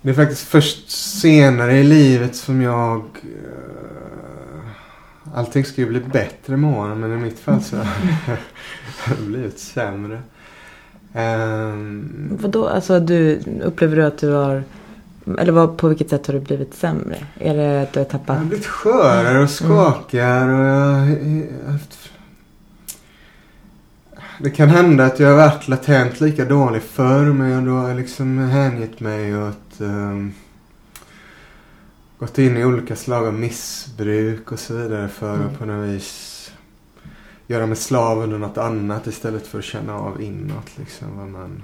Det 0.01 0.09
är 0.09 0.13
faktiskt 0.13 0.47
först 0.47 0.89
senare 0.89 1.77
i 1.77 1.83
livet 1.83 2.35
som 2.35 2.61
jag... 2.61 3.03
Allting 5.33 5.65
ska 5.65 5.81
ju 5.81 5.87
bli 5.87 5.99
bättre 5.99 6.57
med 6.57 6.77
åren 6.77 6.99
men 6.99 7.11
i 7.11 7.15
mitt 7.15 7.39
fall 7.39 7.61
så 7.61 7.77
har 8.97 9.15
det 9.15 9.25
blivit 9.25 9.59
sämre. 9.59 10.21
Um, 11.13 12.37
Vadå, 12.41 12.67
alltså 12.67 12.99
du, 12.99 13.39
upplever 13.63 13.95
du 13.95 14.05
att 14.05 14.17
du 14.17 14.31
har, 14.31 14.63
eller 15.37 15.51
vad, 15.51 15.77
på 15.77 15.87
vilket 15.87 16.09
sätt 16.09 16.27
har 16.27 16.33
du 16.33 16.39
blivit 16.39 16.73
sämre? 16.73 17.17
Är 17.39 17.55
det 17.55 17.81
att 17.81 17.93
du 17.93 17.99
har 17.99 18.05
tappat? 18.05 18.27
Jag 18.27 18.35
har 18.35 18.45
blivit 18.45 18.65
skörare 18.65 19.43
och 19.43 19.49
skakigare 19.49 20.43
mm. 20.43 20.59
och 20.59 20.65
jag, 20.65 21.51
jag 21.65 21.71
haft, 21.71 21.97
Det 24.39 24.49
kan 24.49 24.69
hända 24.69 25.05
att 25.05 25.19
jag 25.19 25.29
har 25.29 25.35
varit 25.35 25.67
latent 25.67 26.21
lika 26.21 26.45
dålig 26.45 26.81
förr 26.81 27.25
men 27.25 27.65
då 27.65 27.71
har 27.71 27.87
jag 27.87 27.97
liksom 27.97 28.37
hängett 28.37 28.99
mig 28.99 29.47
åt 29.47 29.81
um, 29.81 30.33
gått 32.21 32.37
in 32.37 32.57
i 32.57 32.65
olika 32.65 32.95
slag 32.95 33.27
av 33.27 33.33
missbruk 33.33 34.51
och 34.51 34.59
så 34.59 34.73
vidare 34.73 35.07
för 35.07 35.33
att 35.33 35.41
mm. 35.41 35.55
på 35.55 35.65
något 35.65 35.89
vis 35.89 36.51
göra 37.47 37.65
mig 37.65 37.75
slav 37.75 38.19
under 38.19 38.37
något 38.37 38.57
annat 38.57 39.07
istället 39.07 39.47
för 39.47 39.59
att 39.59 39.65
känna 39.65 39.95
av 39.95 40.21
inåt 40.21 40.77
liksom 40.77 41.17
vad 41.17 41.27
man, 41.27 41.63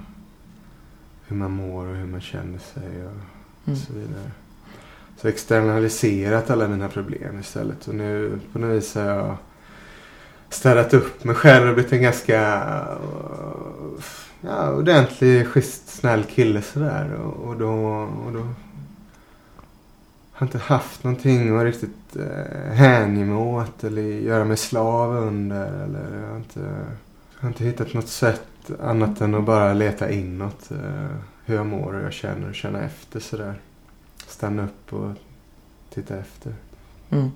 hur 1.26 1.36
man 1.36 1.50
mår 1.50 1.86
och 1.86 1.96
hur 1.96 2.06
man 2.06 2.20
känner 2.20 2.58
sig 2.58 3.06
och, 3.06 3.68
mm. 3.68 3.78
så 3.78 3.92
vidare. 3.92 4.30
Så 5.16 5.28
externaliserat 5.28 6.50
alla 6.50 6.68
mina 6.68 6.88
problem 6.88 7.40
istället 7.40 7.88
och 7.88 7.94
nu 7.94 8.40
på 8.52 8.58
något 8.58 8.76
vis 8.76 8.94
har 8.94 9.02
jag 9.02 9.36
städat 10.48 10.94
upp 10.94 11.24
mig 11.24 11.34
själv 11.34 11.68
och 11.68 11.74
blivit 11.74 11.92
en 11.92 12.02
ganska 12.02 12.40
ja, 14.40 14.72
ordentlig, 14.72 15.46
schysst, 15.46 15.88
snäll 15.88 16.24
kille 16.24 16.62
sådär 16.62 17.14
och, 17.14 17.48
och 17.48 17.56
då, 17.56 17.74
och 18.26 18.32
då 18.32 18.48
har 20.38 20.46
inte 20.46 20.58
haft 20.58 21.04
någonting 21.04 21.56
att 21.56 21.64
riktigt 21.64 22.16
eh, 22.16 22.72
hänge 22.72 23.24
mig 23.24 23.36
åt 23.36 23.84
eller 23.84 24.02
göra 24.02 24.44
mig 24.44 24.56
slav 24.56 25.16
under. 25.16 25.84
Eller 25.84 26.20
jag 26.22 26.28
har 26.28 26.36
inte, 26.36 26.60
jag 27.34 27.40
har 27.40 27.48
inte 27.48 27.64
hittat 27.64 27.94
något 27.94 28.08
sätt 28.08 28.70
annat 28.80 29.20
än 29.20 29.34
att 29.34 29.44
bara 29.44 29.72
leta 29.72 30.10
inåt. 30.10 30.70
Eh, 30.70 31.16
hur 31.44 31.54
jag 31.54 31.66
mår 31.66 31.86
och 31.86 31.94
hur 31.94 32.02
jag 32.02 32.12
känner 32.12 32.48
och 32.48 32.54
känna 32.54 32.80
efter 32.80 33.20
sådär. 33.20 33.54
Stanna 34.26 34.64
upp 34.64 34.92
och 34.92 35.10
titta 35.94 36.16
efter. 36.16 36.54
Mm. 37.10 37.30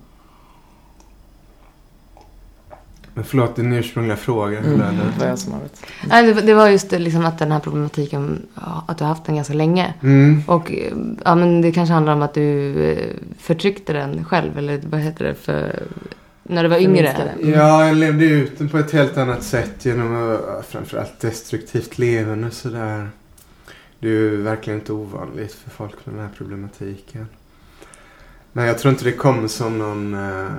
Men 3.15 3.25
förlåt, 3.25 3.57
din 3.57 3.73
ursprungliga 3.73 4.17
fråga. 4.17 4.61
Hur 4.61 4.75
mm. 4.75 4.97
det 4.97 5.21
var 5.21 5.27
jag 5.27 5.39
som 5.39 5.53
avbröt. 5.53 5.87
Nej, 6.09 6.35
det, 6.35 6.41
det 6.41 6.55
var 6.55 6.69
just 6.69 6.91
det, 6.91 6.99
liksom 6.99 7.25
att 7.25 7.39
den 7.39 7.53
här 7.53 7.61
problematiken, 7.61 8.47
att 8.87 8.99
du 8.99 9.05
har 9.05 9.09
haft 9.09 9.25
den 9.25 9.37
ganska 9.37 9.55
länge. 9.55 9.95
Mm. 10.03 10.43
Och 10.47 10.73
ja, 11.25 11.35
men 11.35 11.61
det 11.61 11.73
kanske 11.73 11.93
handlar 11.93 12.13
om 12.13 12.23
att 12.23 12.35
du 12.35 12.83
eh, 12.85 13.09
förtryckte 13.39 13.93
den 13.93 14.25
själv. 14.25 14.59
Eller 14.59 14.81
vad 14.85 15.01
heter 15.01 15.25
det 15.25 15.35
för... 15.35 15.83
När 16.43 16.63
du 16.63 16.69
var 16.69 16.79
yngre? 16.79 17.09
Mm. 17.09 17.51
Ja, 17.51 17.87
jag 17.87 17.97
levde 17.97 18.25
ut 18.25 18.59
den 18.59 18.69
på 18.69 18.79
ett 18.79 18.93
helt 18.93 19.17
annat 19.17 19.43
sätt 19.43 19.85
genom 19.85 20.33
att, 20.33 20.67
framförallt 20.67 21.21
destruktivt 21.21 21.99
levande 21.99 22.51
sådär. 22.51 23.11
Det 23.99 24.07
är 24.07 24.11
ju 24.11 24.43
verkligen 24.43 24.79
inte 24.79 24.93
ovanligt 24.93 25.53
för 25.53 25.71
folk 25.71 26.07
med 26.07 26.15
den 26.15 26.23
här 26.23 26.31
problematiken. 26.37 27.27
Men 28.53 28.67
jag 28.67 28.79
tror 28.79 28.93
inte 28.93 29.05
det 29.05 29.13
kommer 29.13 29.49
som 29.49 29.79
någon 29.79 30.15
uh, 30.15 30.51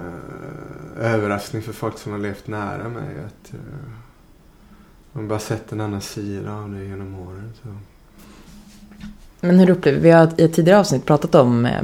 överraskning 0.99 1.61
för 1.61 1.73
folk 1.73 1.97
som 1.97 2.11
har 2.11 2.19
levt 2.19 2.47
nära 2.47 2.89
mig. 2.89 3.09
Att 3.25 3.53
uh, 3.53 3.59
man 5.11 5.27
bara 5.27 5.39
sett 5.39 5.71
en 5.71 5.81
annan 5.81 6.01
sida 6.01 6.53
av 6.53 6.69
det 6.69 6.83
genom 6.83 7.19
åren. 7.19 7.53
Så. 7.63 7.69
Men 9.47 9.59
hur 9.59 9.69
upplever 9.69 9.99
vi 9.99 10.11
har 10.11 10.29
i 10.37 10.43
ett 10.43 10.53
tidigare 10.53 10.79
avsnitt 10.79 11.05
pratat 11.05 11.35
om, 11.35 11.65
eh, 11.65 11.81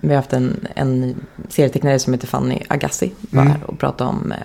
vi 0.00 0.08
har 0.08 0.16
haft 0.16 0.32
en, 0.32 0.66
en 0.74 1.14
serietecknare 1.48 1.98
som 1.98 2.12
heter 2.12 2.26
Fanny 2.26 2.62
Agassi 2.68 3.12
var 3.30 3.42
mm. 3.42 3.52
här 3.52 3.64
och 3.70 3.78
pratade 3.78 4.10
om 4.10 4.32
eh, 4.32 4.38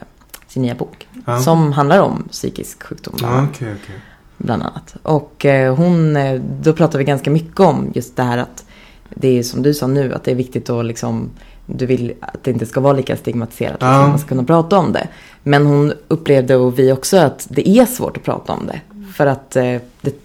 sin 0.47 0.61
nya 0.61 0.75
bok. 0.75 1.07
Ja. 1.25 1.39
Som 1.39 1.73
handlar 1.73 2.01
om 2.01 2.27
psykisk 2.31 2.83
sjukdom. 2.83 3.15
Ja, 3.21 3.43
okay, 3.43 3.73
okay. 3.73 3.95
Bland 4.37 4.63
annat. 4.63 4.95
Och 5.03 5.45
eh, 5.45 5.75
hon, 5.75 6.15
eh, 6.15 6.41
då 6.61 6.73
pratade 6.73 6.97
vi 6.97 7.03
ganska 7.03 7.31
mycket 7.31 7.59
om 7.59 7.91
just 7.95 8.15
det 8.15 8.23
här 8.23 8.37
att 8.37 8.65
det 9.09 9.39
är 9.39 9.43
som 9.43 9.63
du 9.63 9.73
sa 9.73 9.87
nu, 9.87 10.13
att 10.13 10.23
det 10.23 10.31
är 10.31 10.35
viktigt 10.35 10.69
att 10.69 10.85
liksom, 10.85 11.29
du 11.65 11.85
vill 11.85 12.13
att 12.19 12.43
det 12.43 12.51
inte 12.51 12.65
ska 12.65 12.79
vara 12.79 12.93
lika 12.93 13.17
stigmatiserat, 13.17 13.77
ja. 13.79 14.03
att 14.03 14.09
man 14.09 14.19
ska 14.19 14.27
kunna 14.27 14.43
prata 14.43 14.77
om 14.77 14.91
det. 14.91 15.07
Men 15.43 15.65
hon 15.65 15.93
upplevde, 16.07 16.55
och 16.55 16.79
vi 16.79 16.91
också, 16.91 17.17
att 17.17 17.47
det 17.49 17.69
är 17.69 17.85
svårt 17.85 18.17
att 18.17 18.23
prata 18.23 18.53
om 18.53 18.67
det. 18.67 18.81
För 19.13 19.27
att 19.27 19.55
eh, 19.55 19.77
det, 20.01 20.15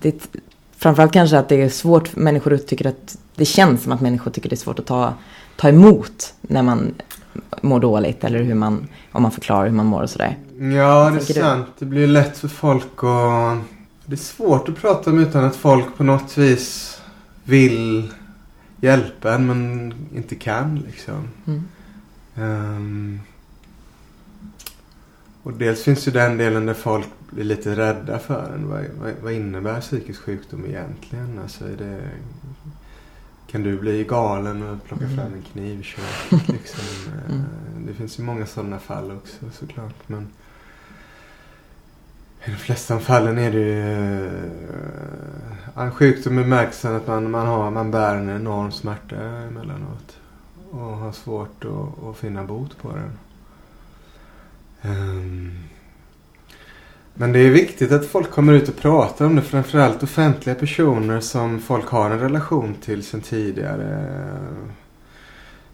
det, 0.00 0.28
framförallt 0.76 1.12
kanske 1.12 1.38
att 1.38 1.48
det 1.48 1.62
är 1.62 1.68
svårt, 1.68 2.16
människor 2.16 2.56
tycker 2.56 2.86
att, 2.86 3.18
det 3.34 3.44
känns 3.44 3.82
som 3.82 3.92
att 3.92 4.00
människor 4.00 4.30
tycker 4.30 4.48
det 4.48 4.54
är 4.54 4.56
svårt 4.56 4.78
att 4.78 4.86
ta, 4.86 5.14
ta 5.56 5.68
emot 5.68 6.34
när 6.40 6.62
man 6.62 6.94
mår 7.60 7.80
dåligt 7.80 8.24
eller 8.24 8.42
hur 8.42 8.54
man, 8.54 8.88
om 9.12 9.22
man 9.22 9.30
förklarar 9.30 9.64
hur 9.64 9.72
man 9.72 9.86
mår 9.86 10.02
och 10.02 10.10
sådär. 10.10 10.36
Ja, 10.58 11.10
det 11.10 11.30
är 11.30 11.40
sant. 11.40 11.66
Du? 11.78 11.84
Det 11.84 11.90
blir 11.90 12.06
lätt 12.06 12.38
för 12.38 12.48
folk 12.48 13.04
att... 13.04 13.58
Det 14.06 14.14
är 14.14 14.16
svårt 14.16 14.68
att 14.68 14.76
prata 14.76 15.10
om 15.10 15.18
utan 15.18 15.44
att 15.44 15.56
folk 15.56 15.96
på 15.96 16.04
något 16.04 16.38
vis 16.38 17.00
vill 17.44 18.10
hjälpa 18.80 19.34
en 19.34 19.46
men 19.46 19.94
inte 20.14 20.34
kan 20.34 20.78
liksom. 20.78 21.28
Mm. 21.46 21.62
Um, 22.34 23.20
och 25.42 25.52
dels 25.52 25.82
finns 25.82 26.08
ju 26.08 26.12
den 26.12 26.36
delen 26.38 26.66
där 26.66 26.74
folk 26.74 27.08
blir 27.30 27.44
lite 27.44 27.76
rädda 27.76 28.18
för 28.18 28.52
en. 28.54 28.68
Vad, 28.68 28.84
vad, 29.00 29.12
vad 29.22 29.32
innebär 29.32 29.80
psykisk 29.80 30.20
sjukdom 30.20 30.66
egentligen? 30.66 31.38
Alltså 31.42 31.64
är 31.64 31.76
det, 31.76 32.00
kan 33.50 33.62
du 33.62 33.78
bli 33.78 34.04
galen 34.04 34.62
och 34.62 34.84
plocka 34.84 35.04
mm. 35.04 35.16
fram 35.16 35.34
en 35.34 35.42
kniv 35.42 35.80
i 35.80 35.82
köket? 35.82 36.48
Liksom? 36.48 36.84
mm. 37.28 37.40
Ehm, 37.40 37.86
det 37.86 37.94
finns 37.94 38.18
ju 38.18 38.22
många 38.22 38.46
sådana 38.46 38.78
fall 38.78 39.10
också 39.10 39.50
såklart. 39.52 40.08
Men 40.08 40.28
i 42.44 42.50
de 42.50 42.56
flesta 42.56 42.98
fallen 42.98 43.38
är 43.38 43.50
det 43.52 43.58
eh, 43.58 44.22
ju 45.76 45.86
uh, 45.86 45.90
sjukdom 45.90 46.38
i 46.38 46.42
bemärkelsen 46.42 46.96
att 46.96 47.06
man, 47.06 47.30
man, 47.30 47.46
har, 47.46 47.70
man 47.70 47.90
bär 47.90 48.16
en 48.16 48.30
enorm 48.30 48.72
smärta 48.72 49.16
emellanåt. 49.16 50.16
Och 50.70 50.80
har 50.80 51.12
svårt 51.12 51.64
att, 51.64 52.04
att 52.04 52.16
finna 52.16 52.44
bot 52.44 52.78
på 52.82 52.88
den. 52.88 53.18
Um, 54.82 55.58
Men 57.14 57.32
det 57.32 57.38
är 57.38 57.50
viktigt 57.50 57.92
att 57.92 58.06
folk 58.06 58.30
kommer 58.30 58.52
ut 58.52 58.68
och 58.68 58.76
pratar 58.76 59.26
om 59.26 59.36
det. 59.36 59.42
Framförallt 59.42 60.02
offentliga 60.02 60.54
personer 60.54 61.20
som 61.20 61.60
folk 61.60 61.86
har 61.86 62.10
en 62.10 62.20
relation 62.20 62.74
till 62.74 63.04
sen 63.04 63.20
tidigare. 63.20 64.06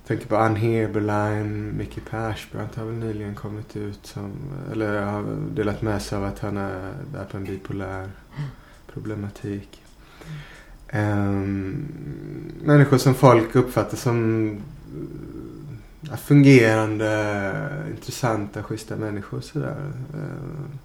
Jag 0.06 0.08
tänker 0.08 0.26
på 0.26 0.36
Ann 0.36 0.56
Heberlein, 0.56 1.76
Micke 1.78 1.98
Persbrandt 2.10 2.76
har 2.76 2.84
väl 2.84 2.94
nyligen 2.94 3.34
kommit 3.34 3.76
ut 3.76 4.06
som, 4.06 4.32
eller 4.72 5.02
har 5.02 5.24
delat 5.54 5.82
med 5.82 6.02
sig 6.02 6.18
av 6.18 6.24
att 6.24 6.38
han 6.38 6.56
är 6.56 6.92
där 7.12 7.24
på 7.24 7.36
en 7.36 7.44
bipolär 7.44 8.10
problematik. 8.92 9.82
Um, 10.92 11.88
människor 12.64 12.98
som 12.98 13.14
folk 13.14 13.56
uppfattar 13.56 13.96
som 13.96 14.48
uh, 16.10 16.16
fungerande, 16.16 17.68
intressanta, 17.90 18.62
schyssta 18.62 18.96
människor 18.96 19.40
sådär. 19.40 19.92
Uh, 20.14 20.76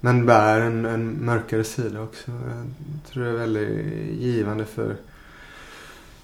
men 0.00 0.26
bär 0.26 0.60
en, 0.60 0.84
en 0.84 1.24
mörkare 1.24 1.64
sida 1.64 2.00
också. 2.00 2.30
Jag 2.30 3.12
tror 3.12 3.24
det 3.24 3.30
är 3.30 3.34
väldigt 3.34 3.86
givande 4.20 4.64
för 4.64 4.96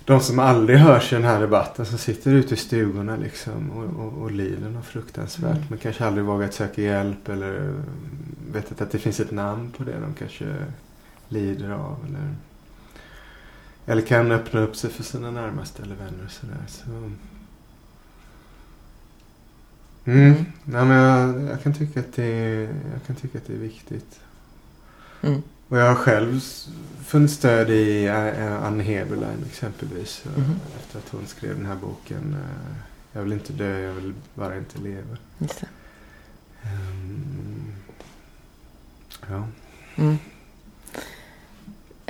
de 0.09 0.21
som 0.21 0.39
aldrig 0.39 0.79
hörs 0.79 1.13
i 1.13 1.15
den 1.15 1.25
här 1.25 1.41
debatten 1.41 1.87
som 1.87 1.99
sitter 1.99 2.31
ute 2.31 2.55
i 2.55 2.57
stugorna 2.57 3.17
liksom 3.17 3.71
och, 3.71 4.07
och, 4.07 4.23
och 4.23 4.31
lider 4.31 4.69
något 4.69 4.85
fruktansvärt 4.87 5.57
mm. 5.57 5.65
men 5.69 5.79
kanske 5.79 6.05
aldrig 6.05 6.25
vågat 6.27 6.55
söka 6.55 6.83
hjälp 6.83 7.29
eller 7.29 7.75
vet 8.53 8.83
att 8.83 8.91
det 8.91 8.99
finns 8.99 9.21
ett 9.21 9.31
namn 9.31 9.71
på 9.77 9.85
det 9.85 10.01
de 10.01 10.15
kanske 10.15 10.55
lider 11.29 11.71
av. 11.71 11.97
Eller, 12.07 12.35
eller 13.87 14.03
kan 14.03 14.33
öppna 14.33 14.61
upp 14.61 14.77
sig 14.77 14.91
för 14.91 15.03
sina 15.03 15.31
närmaste 15.31 15.83
eller 15.83 15.95
vänner 15.95 16.25
och 16.25 16.31
sådär. 16.31 16.65
Så. 16.69 16.91
Mm. 16.91 17.19
mm. 20.05 20.35
Ja, 20.65 20.85
men 20.85 20.97
jag, 20.97 21.43
jag, 21.51 21.63
kan 21.63 21.75
tycka 21.75 22.01
att 22.01 22.13
det 22.13 22.63
jag 22.93 23.07
kan 23.07 23.17
tycka 23.17 23.39
att 23.39 23.47
det 23.47 23.53
är 23.55 23.59
viktigt. 23.59 24.21
Mm. 25.23 25.43
Och 25.69 25.79
jag 25.79 25.87
har 25.87 25.95
själv 25.95 26.41
funnit 27.05 27.31
stöd 27.31 27.71
i 27.71 28.09
Anne 28.63 28.83
Heberlein 28.83 29.45
exempelvis. 29.51 30.23
Mm. 30.37 30.51
Efter 30.77 30.99
att 30.99 31.09
hon 31.11 31.27
skrev 31.27 31.57
den 31.57 31.67
här 31.67 31.77
boken. 31.77 32.37
Eh, 32.41 32.77
jag 33.13 33.23
vill 33.23 33.33
inte 33.33 33.53
dö, 33.53 33.79
jag 33.81 33.93
vill 33.93 34.15
bara 34.35 34.57
inte 34.57 34.79
leva. 34.79 35.17
Just 35.39 35.61
det. 35.61 35.67
Um, 36.63 37.73
ja. 39.29 39.45
Mm. 39.97 40.19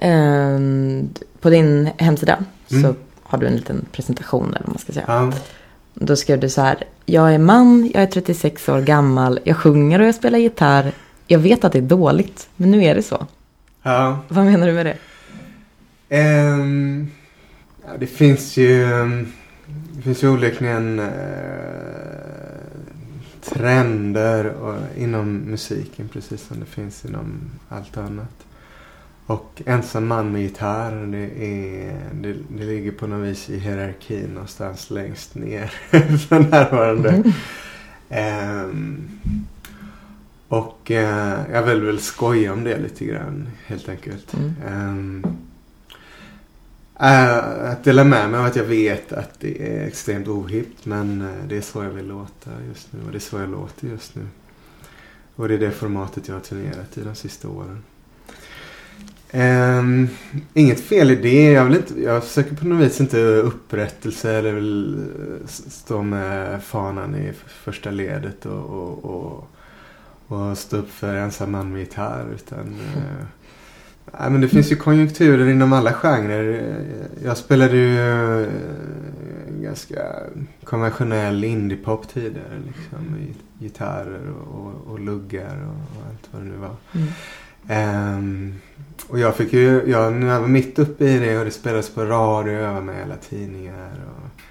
Um, 0.03 1.09
på 1.41 1.51
din 1.51 1.91
hemsida 1.99 2.45
mm. 2.71 2.83
så 2.83 2.95
har 3.23 3.39
du 3.39 3.47
en 3.47 3.57
liten 3.57 3.87
presentation 3.93 4.57
vad 4.59 4.69
man 4.69 4.79
ska 4.79 4.93
säga. 4.93 5.05
Ja. 5.09 5.33
Då 5.95 6.17
skrev 6.17 6.41
du 6.41 6.49
så 6.49 6.61
här. 6.61 6.85
Jag 7.07 7.35
är 7.35 7.39
man, 7.39 7.91
jag 7.95 8.03
är 8.03 8.07
36 8.07 8.69
år 8.69 8.81
gammal, 8.81 9.41
jag 9.45 9.57
sjunger 9.57 10.01
och 10.01 10.07
jag 10.07 10.15
spelar 10.15 10.39
gitarr. 10.39 10.93
Jag 11.27 11.39
vet 11.39 11.65
att 11.65 11.73
det 11.73 11.79
är 11.79 11.83
dåligt, 11.83 12.49
men 12.57 12.71
nu 12.71 12.85
är 12.85 12.95
det 12.95 13.03
så. 13.03 13.27
Ja. 13.89 14.19
Vad 14.29 14.45
menar 14.45 14.67
du 14.67 14.73
med 14.73 14.87
det? 14.87 14.99
Um, 16.21 17.11
ja, 17.87 17.97
det 17.99 18.07
finns 18.07 18.57
ju, 18.57 18.87
det 19.93 20.03
finns 20.03 20.23
ju 20.23 20.29
onekligen 20.29 21.01
uh, 21.01 21.11
trender 23.41 24.45
och, 24.45 24.77
inom 24.97 25.37
musiken 25.37 26.09
precis 26.09 26.47
som 26.47 26.61
det 26.61 26.67
finns 26.67 27.05
inom 27.05 27.41
allt 27.69 27.97
annat. 27.97 28.47
Och 29.27 29.63
ensam 29.67 30.07
man 30.07 30.33
med 30.33 30.43
gitarr, 30.43 31.07
det, 31.07 31.47
är, 31.47 32.01
det, 32.13 32.35
det 32.49 32.65
ligger 32.65 32.93
på 32.93 33.07
något 33.07 33.29
vis 33.29 33.51
i 33.51 33.59
hierarkin 33.59 34.31
någonstans 34.35 34.91
längst 34.91 35.35
ner 35.35 35.67
för 36.29 36.39
närvarande. 36.39 37.09
Mm. 37.09 37.33
Um, 38.11 39.09
och 40.49 40.91
uh, 40.91 41.53
jag 41.53 41.63
vill 41.63 41.81
väl 41.81 42.01
skoja 42.01 42.53
om 42.53 42.65
det 42.65 42.79
lite 42.79 43.05
grann 43.05 43.49
helt 43.67 43.89
enkelt. 43.89 44.35
Mm. 44.35 44.55
Um, 44.89 45.25
uh, 47.01 47.71
att 47.71 47.85
dela 47.85 48.05
med 48.05 48.31
mig 48.31 48.41
av 48.41 48.47
att 48.47 48.57
jag 48.57 48.65
vet 48.65 49.13
att 49.13 49.41
det 49.41 49.79
är 49.79 49.87
extremt 49.87 50.29
ohippt 50.29 50.87
men 50.87 51.23
uh, 51.23 51.49
det 51.49 51.57
är 51.57 51.61
så 51.61 51.83
jag 51.83 51.91
vill 51.91 52.07
låta 52.07 52.51
just 52.69 52.93
nu 52.93 53.01
och 53.07 53.13
det 53.13 53.19
är 53.19 53.21
så 53.21 53.39
jag 53.39 53.51
låter 53.51 53.87
just 53.87 54.15
nu. 54.15 54.27
Och 55.37 55.49
det 55.49 55.55
är 55.55 55.59
det 55.59 55.71
formatet 55.71 56.29
jag 56.29 56.35
har 56.35 56.41
turnerat 56.41 56.99
i 56.99 57.01
de 57.01 57.15
sista 57.15 57.49
åren. 57.49 57.83
Um, 59.33 60.09
inget 60.55 60.81
fel 60.81 61.11
i 61.11 61.17
det. 61.17 61.53
Jag, 61.53 61.65
vill 61.65 61.77
inte, 61.77 62.03
jag 62.03 62.25
försöker 62.25 62.55
på 62.55 62.67
något 62.67 62.87
vis 62.87 63.01
inte 63.01 63.19
upprättelse 63.25 64.33
eller 64.33 64.53
vill 64.53 64.95
eh, 64.95 65.47
stå 65.47 66.03
med 66.03 66.63
fanan 66.63 67.15
i 67.15 67.33
första 67.49 67.91
ledet 67.91 68.47
och, 68.47 68.65
och, 68.65 69.05
och, 69.05 69.49
och 70.29 70.59
stå 70.59 70.77
upp 70.77 70.91
för 70.91 71.15
ensam 71.15 71.53
man 71.53 71.73
med 71.73 71.81
gitarr. 71.81 72.27
Utan, 72.35 72.59
uh, 72.59 73.25
nej, 74.21 74.31
men 74.31 74.41
det 74.41 74.49
finns 74.49 74.73
ju 74.73 74.77
konjunkturer 74.77 75.49
inom 75.49 75.73
alla 75.73 75.93
genrer. 75.93 76.77
Jag 77.25 77.37
spelade 77.37 77.77
ju 77.77 77.99
uh, 77.99 78.49
ganska 79.63 80.03
konventionell 80.65 81.45
indiepop 81.45 82.09
tidigare. 82.09 82.63
Liksom, 82.67 82.99
med 83.05 83.35
gitarrer 83.59 84.31
och, 84.31 84.59
och, 84.59 84.93
och 84.93 85.01
luggar 85.01 85.67
och, 85.67 86.07
allt 86.09 86.29
vad 86.31 86.43
det 86.43 86.49
nu 86.49 86.57
var. 86.57 86.77
Mm. 86.93 87.09
Um, 87.71 88.55
och 89.09 89.19
jag 89.19 89.37
fick 89.37 89.53
ju, 89.53 89.91
jag, 89.91 90.13
när 90.13 90.27
jag 90.27 90.41
var 90.41 90.49
mitt 90.49 90.79
uppe 90.79 91.05
i 91.05 91.19
det 91.19 91.39
och 91.39 91.45
det 91.45 91.51
spelades 91.51 91.91
på 91.91 92.05
radio 92.05 92.57
och 92.57 92.63
jag 92.63 92.75
var 92.75 92.81
med 92.81 93.01
i 93.01 93.03
alla 93.03 93.17
tidningar. 93.17 93.91
Och 94.07 94.43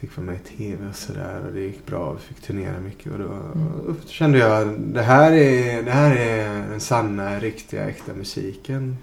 fick 0.00 0.16
vara 0.16 0.26
med 0.26 0.34
i 0.34 0.56
tv 0.56 0.88
och 0.88 0.96
sådär 0.96 1.42
och 1.46 1.52
det 1.52 1.60
gick 1.60 1.86
bra. 1.86 2.12
Vi 2.12 2.34
fick 2.34 2.46
turnera 2.46 2.80
mycket 2.80 3.12
och 3.12 3.18
då 3.18 3.24
mm. 3.24 3.96
kände 4.06 4.38
jag 4.38 4.80
det 4.80 5.02
här 5.02 5.32
är, 5.32 5.82
det 5.82 5.90
här 5.90 6.16
är 6.16 6.68
den 6.70 6.80
sanna, 6.80 7.38
riktiga, 7.38 7.88
äkta 7.88 8.14
musiken. 8.14 8.96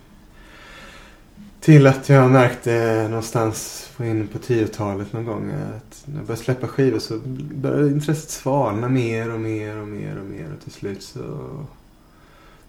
Till 1.59 1.87
att 1.87 2.09
jag 2.09 2.31
märkte 2.31 3.07
någonstans 3.09 3.89
in 3.99 4.27
på 4.27 4.37
10-talet 4.37 5.13
någon 5.13 5.25
gång 5.25 5.51
att 5.51 6.03
när 6.05 6.15
jag 6.15 6.25
började 6.25 6.43
släppa 6.43 6.67
skivor 6.67 6.99
så 6.99 7.19
började 7.53 7.87
intresset 7.87 8.29
svalna 8.29 8.89
mer 8.89 9.33
och 9.33 9.39
mer 9.39 9.77
och 9.79 9.87
mer 9.87 10.19
och 10.19 10.25
mer 10.25 10.47
och 10.57 10.63
till 10.63 10.71
slut 10.71 11.03
så 11.03 11.49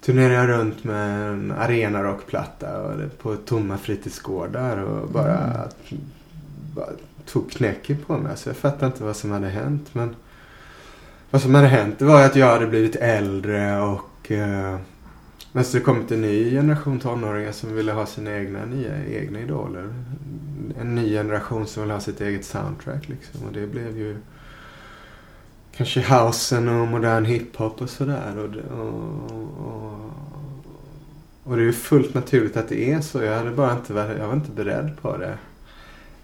turnerade 0.01 0.35
jag 0.35 0.49
runt 0.49 0.85
med 0.85 1.31
en 1.31 1.51
arenarockplatta 1.51 2.95
på 3.23 3.37
tomma 3.37 3.79
fritidsgårdar 3.79 4.77
och 4.77 5.09
bara, 5.09 5.39
mm. 5.39 6.01
bara 6.75 6.91
tog 7.27 7.51
knäcken 7.51 7.97
på 8.07 8.19
mig. 8.19 8.37
Så 8.37 8.49
jag 8.49 8.57
fattade 8.57 8.87
inte 8.87 9.05
vad 9.05 9.17
som 9.17 9.31
hade 9.31 9.49
hänt. 9.49 9.89
Men 9.93 10.17
vad 11.31 11.43
som 11.43 11.55
hade 11.55 11.67
hänt 11.67 11.99
det 11.99 12.05
var 12.05 12.25
att 12.25 12.37
jag 12.37 12.47
hade 12.47 12.67
blivit 12.67 12.97
äldre 12.97 13.81
och 13.81 14.33
eh, 14.33 14.77
men 15.57 15.65
så 15.65 15.77
det 15.77 15.83
kommit 15.83 16.13
en 16.13 16.21
ny 16.21 16.51
generation 16.51 17.01
tonåringar 17.01 17.53
som 17.53 17.75
ville 17.75 17.93
ha 17.93 18.07
sina 18.07 18.37
egna, 18.37 18.65
nya, 18.65 19.07
egna 19.07 19.41
idoler. 19.41 19.95
En 20.81 20.95
ny 20.95 21.11
generation 21.11 21.67
som 21.67 21.83
vill 21.83 21.93
ha 21.93 22.01
sitt 22.01 22.21
eget 22.21 22.45
soundtrack 22.45 23.09
liksom. 23.09 23.43
Och 23.47 23.53
det 23.53 23.67
blev 23.67 23.99
ju 23.99 24.17
kanske 25.77 26.03
housen 26.03 26.69
och 26.69 26.89
modern 26.89 27.25
hiphop 27.25 27.83
och 27.83 27.91
sådär. 27.91 28.39
Och, 28.39 28.79
och, 28.79 28.95
och, 29.59 30.11
och, 31.45 31.57
det 31.57 31.63
är 31.63 31.67
ju 31.67 31.73
fullt 31.73 32.15
naturligt 32.15 32.57
att 32.57 32.69
det 32.69 32.93
är 32.93 33.01
så. 33.01 33.23
Jag, 33.23 33.39
hade 33.39 33.51
bara 33.51 33.73
inte 33.73 33.93
varit, 33.93 34.19
jag 34.19 34.27
var 34.27 34.35
inte 34.35 34.51
beredd 34.51 34.97
på 35.03 35.17
det. 35.17 35.39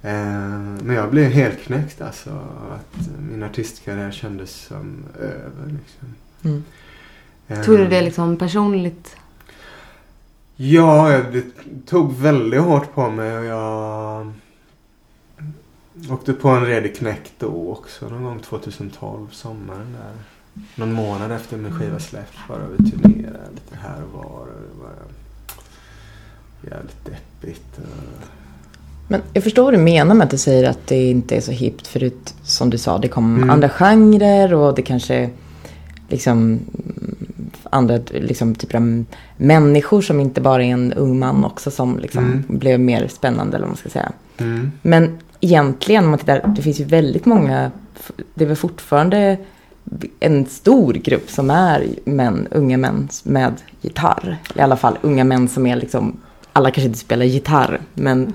Eh, 0.02 0.60
men 0.82 0.90
jag 0.96 1.10
blev 1.10 1.30
helt 1.30 1.60
knäckt 1.60 2.00
alltså. 2.00 2.30
Att 2.72 3.08
min 3.30 3.42
artistkarriär 3.42 4.10
kändes 4.10 4.50
som 4.54 5.04
över. 5.18 5.66
Liksom. 5.66 6.14
Mm. 6.44 6.64
Eh, 7.48 7.62
Tog 7.62 7.78
du 7.78 7.88
det 7.88 8.02
liksom 8.02 8.36
personligt? 8.36 9.16
Ja, 10.56 11.22
det 11.32 11.44
tog 11.86 12.12
väldigt 12.16 12.60
hårt 12.60 12.94
på 12.94 13.10
mig. 13.10 13.38
Och 13.38 13.44
jag 13.44 14.32
Åkte 16.10 16.32
på 16.32 16.48
en 16.48 16.66
redig 16.66 16.96
knäck 16.96 17.32
då 17.38 17.72
också 17.72 18.08
någon 18.08 18.24
gång 18.24 18.40
2012, 18.40 19.28
sommaren 19.30 19.92
där. 19.92 20.12
Någon 20.74 20.92
månad 20.92 21.32
efter 21.32 21.56
min 21.56 21.78
skiva 21.78 21.98
släppts 21.98 22.38
bara 22.48 22.66
vi 22.78 22.90
turnerade 22.90 23.50
lite 23.54 23.76
här 23.76 24.02
och 24.02 24.12
var. 24.12 24.40
Och 24.40 24.46
det 24.46 24.82
var 24.82 24.92
jävligt 26.76 27.04
deppigt. 27.04 27.80
Men 29.10 29.22
jag 29.32 29.44
förstår 29.44 29.64
vad 29.64 29.74
du 29.74 29.78
menar 29.78 30.14
med 30.14 30.24
att 30.24 30.30
du 30.30 30.38
säger 30.38 30.70
att 30.70 30.86
det 30.86 31.10
inte 31.10 31.36
är 31.36 31.40
så 31.40 31.52
hippt 31.52 31.86
förut. 31.86 32.34
Som 32.42 32.70
du 32.70 32.78
sa, 32.78 32.98
det 32.98 33.08
kom 33.08 33.36
mm. 33.36 33.50
andra 33.50 33.68
genrer 33.68 34.54
och 34.54 34.74
det 34.74 34.82
kanske 34.82 35.30
liksom 36.08 36.60
andra 37.70 37.98
liksom, 38.10 38.54
typer 38.54 38.76
av 38.76 39.04
människor 39.36 40.00
som 40.00 40.20
inte 40.20 40.40
bara 40.40 40.64
är 40.64 40.68
en 40.68 40.92
ung 40.92 41.18
man 41.18 41.44
också 41.44 41.70
som 41.70 41.98
liksom 41.98 42.24
mm. 42.24 42.44
blev 42.48 42.80
mer 42.80 43.08
spännande 43.08 43.56
eller 43.56 43.66
vad 43.66 43.70
man 43.70 43.76
ska 43.76 43.88
säga. 43.88 44.12
Mm. 44.38 44.72
Men 44.82 45.18
egentligen, 45.40 46.04
om 46.04 46.10
man 46.10 46.18
tittar, 46.18 46.52
det 46.56 46.62
finns 46.62 46.80
ju 46.80 46.84
väldigt 46.84 47.26
många, 47.26 47.70
det 48.34 48.44
är 48.44 48.48
väl 48.48 48.56
fortfarande 48.56 49.36
en 50.20 50.46
stor 50.46 50.92
grupp 50.92 51.30
som 51.30 51.50
är 51.50 51.86
män, 52.04 52.48
unga 52.50 52.76
män 52.76 53.08
med 53.22 53.54
gitarr. 53.80 54.38
I 54.54 54.60
alla 54.60 54.76
fall 54.76 54.98
unga 55.02 55.24
män 55.24 55.48
som 55.48 55.66
är 55.66 55.76
liksom, 55.76 56.16
alla 56.52 56.70
kanske 56.70 56.86
inte 56.86 56.98
spelar 56.98 57.24
gitarr, 57.24 57.80
men 57.94 58.32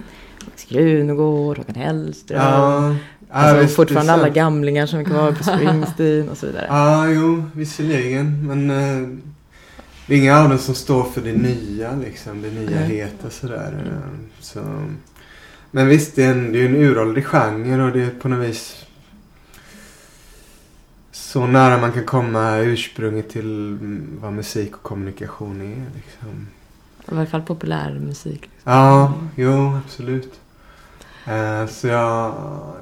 Max 0.55 0.65
Grunegård, 0.69 1.57
Håkan 1.57 1.75
Hellström. 1.75 2.41
Ja. 2.41 2.95
Alltså, 3.29 3.61
visst, 3.61 3.75
fortfarande 3.75 4.13
alla 4.13 4.29
gamlingar 4.29 4.85
som 4.85 4.99
är 4.99 5.03
kvar 5.03 5.31
på 5.31 5.43
Springsteen 5.43 6.29
och 6.29 6.37
så 6.37 6.45
vidare. 6.45 6.65
Ja, 6.69 7.07
jo, 7.09 7.43
visserligen. 7.53 8.47
Men 8.47 8.69
uh, 8.69 9.17
det 10.07 10.13
är 10.13 10.17
inga 10.17 10.39
av 10.39 10.49
dem 10.49 10.57
som 10.57 10.75
står 10.75 11.03
för 11.03 11.21
det 11.21 11.33
nya 11.33 11.95
liksom. 11.95 12.41
Det 12.41 12.51
nya 12.51 12.79
Nej. 12.79 12.89
heta 12.89 13.29
sådär. 13.29 13.73
eh, 13.85 14.09
Så. 14.39 14.59
Men 15.71 15.87
visst, 15.87 16.15
det 16.15 16.23
är 16.23 16.31
en, 16.31 16.51
det 16.51 16.59
är 16.61 16.65
en 16.65 16.75
uråldrig 16.75 17.25
genre 17.25 17.83
och 17.83 17.91
det 17.91 18.01
är 18.03 18.09
på 18.09 18.27
något 18.29 18.47
vis 18.49 18.85
så 21.11 21.47
nära 21.47 21.77
man 21.77 21.91
kan 21.91 22.03
komma 22.03 22.57
ursprunget 22.57 23.29
till 23.29 23.67
mm, 23.67 24.17
vad 24.21 24.33
musik 24.33 24.75
och 24.75 24.83
kommunikation 24.83 25.61
är. 25.61 25.85
Liksom. 25.95 26.47
I 27.07 27.15
alla 27.15 27.25
fall 27.25 27.41
populärmusik. 27.41 28.49
Ja, 28.63 29.13
jo 29.35 29.79
absolut. 29.85 30.39
Eh, 31.27 31.67
Så 31.67 31.87
jag, 31.87 32.33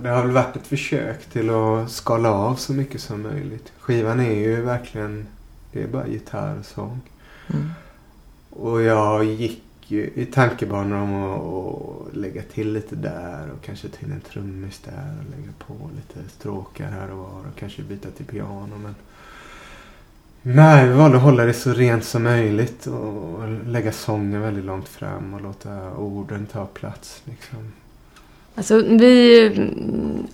det 0.02 0.10
har 0.10 0.22
väl 0.22 0.32
varit 0.32 0.56
ett 0.56 0.68
försök 0.68 1.26
till 1.26 1.50
att 1.50 1.92
skala 1.92 2.32
av 2.32 2.56
så 2.56 2.74
mycket 2.74 3.02
som 3.02 3.22
möjligt. 3.22 3.72
Skivan 3.80 4.20
är 4.20 4.34
ju 4.36 4.62
verkligen, 4.62 5.28
det 5.72 5.84
är 5.84 5.88
bara 5.88 6.08
gitarr 6.08 6.60
och 6.60 6.66
sång. 6.66 7.02
Mm. 7.54 7.70
Och 8.50 8.82
jag 8.82 9.24
gick 9.26 9.64
ju 9.88 10.12
i 10.16 10.26
tankebanor 10.26 10.98
om 10.98 11.24
att, 11.24 11.40
att 11.40 12.16
lägga 12.16 12.42
till 12.42 12.74
lite 12.74 12.96
där 12.96 13.52
och 13.52 13.66
kanske 13.66 13.88
in 13.88 14.12
en 14.12 14.22
trummis 14.22 14.80
där 14.86 15.16
och 15.20 15.38
lägga 15.38 15.52
på 15.68 15.90
lite 15.96 16.30
stråkar 16.30 16.92
här 16.92 17.12
och 17.12 17.18
var 17.18 17.40
och 17.40 17.60
kanske 17.60 17.82
byta 17.82 18.10
till 18.12 18.26
piano. 18.26 18.78
Men 18.84 18.96
nej, 20.42 20.88
vi 20.88 20.94
valde 20.94 21.18
att 21.18 21.24
hålla 21.24 21.46
det 21.46 21.54
så 21.54 21.74
rent 21.74 22.06
som 22.06 22.24
möjligt 22.24 22.88
och 22.88 23.48
lägga 23.66 23.92
sången 23.92 24.42
väldigt 24.42 24.66
långt 24.66 24.88
fram 24.90 25.34
och 25.34 25.42
låta 25.42 25.98
orden 25.98 26.46
ta 26.46 26.66
plats. 26.66 27.22
Liksom. 27.26 27.72
Alltså 28.56 28.82
vi, 28.82 29.50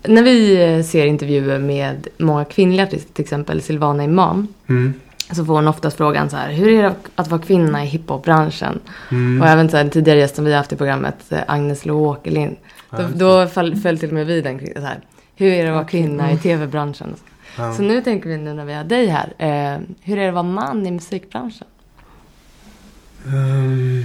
när 0.03 0.23
vi 0.23 0.84
ser 0.84 1.05
intervjuer 1.05 1.60
med 1.60 2.08
många 2.17 2.45
kvinnliga 2.45 2.84
artister, 2.86 3.13
till 3.13 3.23
exempel 3.23 3.62
Silvana 3.62 4.03
Imam, 4.03 4.47
Mm. 4.67 4.93
så 5.32 5.45
får 5.45 5.53
hon 5.53 5.67
oftast 5.67 5.97
frågan 5.97 6.29
så 6.29 6.38
här, 6.38 6.51
hur 6.51 6.67
är 6.67 6.84
det 6.84 6.95
att 7.15 7.27
vara 7.27 7.41
kvinna 7.41 7.84
i 7.84 7.88
hiphopbranschen? 7.88 8.79
Mm. 9.12 9.41
Och 9.41 9.47
även 9.47 9.69
så 9.69 9.77
här, 9.77 9.88
tidigare 9.89 10.19
gästen 10.19 10.45
vi 10.45 10.51
har 10.51 10.58
haft 10.58 10.73
i 10.73 10.75
programmet, 10.75 11.15
eh, 11.32 11.39
Agnes 11.47 11.86
Lo 11.86 12.05
Åkerlind, 12.10 12.55
då, 12.89 13.01
Ja, 13.01 13.08
då 13.15 13.47
föll, 13.47 13.75
föll 13.75 13.99
till 13.99 14.10
och 14.10 14.13
med 14.15 14.25
vi 14.25 14.41
den 14.41 14.60
så 14.75 14.82
här, 14.82 14.99
hur 15.36 15.47
är 15.53 15.63
det 15.63 15.69
att 15.69 15.75
vara 15.75 15.86
kvinna 15.86 16.32
i 16.32 16.38
tv-branschen? 16.38 17.15
ja. 17.58 17.73
Så 17.73 17.82
nu 17.82 18.01
tänker 18.01 18.29
vi 18.29 18.38
nu 18.38 18.53
när 18.53 18.65
vi 18.65 18.73
har 18.73 18.84
dig 18.84 19.08
här, 19.08 19.34
eh, 19.38 19.79
hur 20.01 20.17
är 20.17 20.21
det 20.21 20.27
att 20.27 20.34
vara 20.34 20.43
man 20.43 20.88
i 20.88 20.91
musikbranschen? 20.91 21.67
Ehm. 23.27 24.03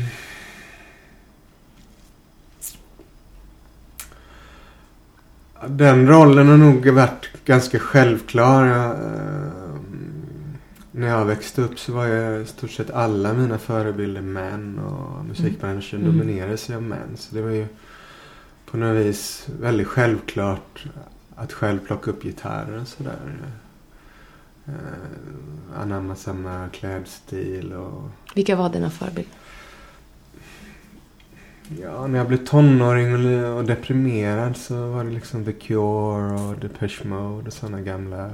Den 5.68 6.08
rollen 6.08 6.48
har 6.48 6.56
nog 6.56 6.88
varit 6.88 7.28
ganska 7.44 7.78
självklar. 7.78 8.66
Jag, 8.66 8.90
ehm, 8.90 9.50
när 10.92 11.08
jag 11.08 11.24
växte 11.24 11.62
upp 11.62 11.78
så 11.78 11.92
var 11.92 12.06
jag 12.06 12.42
i 12.42 12.46
stort 12.46 12.70
sett 12.70 12.90
alla 12.90 13.32
mina 13.32 13.58
förebilder 13.58 14.20
män 14.20 14.78
och 14.78 15.24
musikbranschen 15.24 16.00
Mm. 16.02 16.12
dominerades 16.18 16.70
ju 16.70 16.74
av 16.74 16.82
män. 16.82 17.16
Så 17.16 17.34
det 17.34 17.42
var 17.42 17.50
ju 17.50 17.66
på 18.70 18.76
något 18.76 19.06
vis 19.06 19.46
väldigt 19.60 19.86
självklart 19.86 20.84
att 21.36 21.52
själv 21.52 21.78
plocka 21.86 22.10
upp 22.10 22.22
gitarren 22.22 22.80
och 22.80 22.88
sådär. 22.88 23.16
Uh, 24.68 24.74
anamma 25.82 26.14
samma 26.16 26.68
klädstil 26.72 27.72
och 27.72 28.02
Vilka 28.34 28.56
var 28.56 28.68
dina 28.68 28.90
förebilder? 28.90 29.32
Ja, 31.68 32.06
när 32.06 32.18
jag 32.18 32.28
blev 32.28 32.44
tonåring 32.44 33.34
och, 33.54 33.64
deprimerad 33.64 34.56
så 34.56 34.90
var 34.90 35.04
det 35.04 35.10
liksom 35.10 35.44
The 35.44 35.52
Cure 35.52 36.40
och 36.40 36.58
Depeche 36.58 37.04
Mode 37.04 37.46
och 37.46 37.52
sådana 37.52 37.80
gamla 37.80 38.30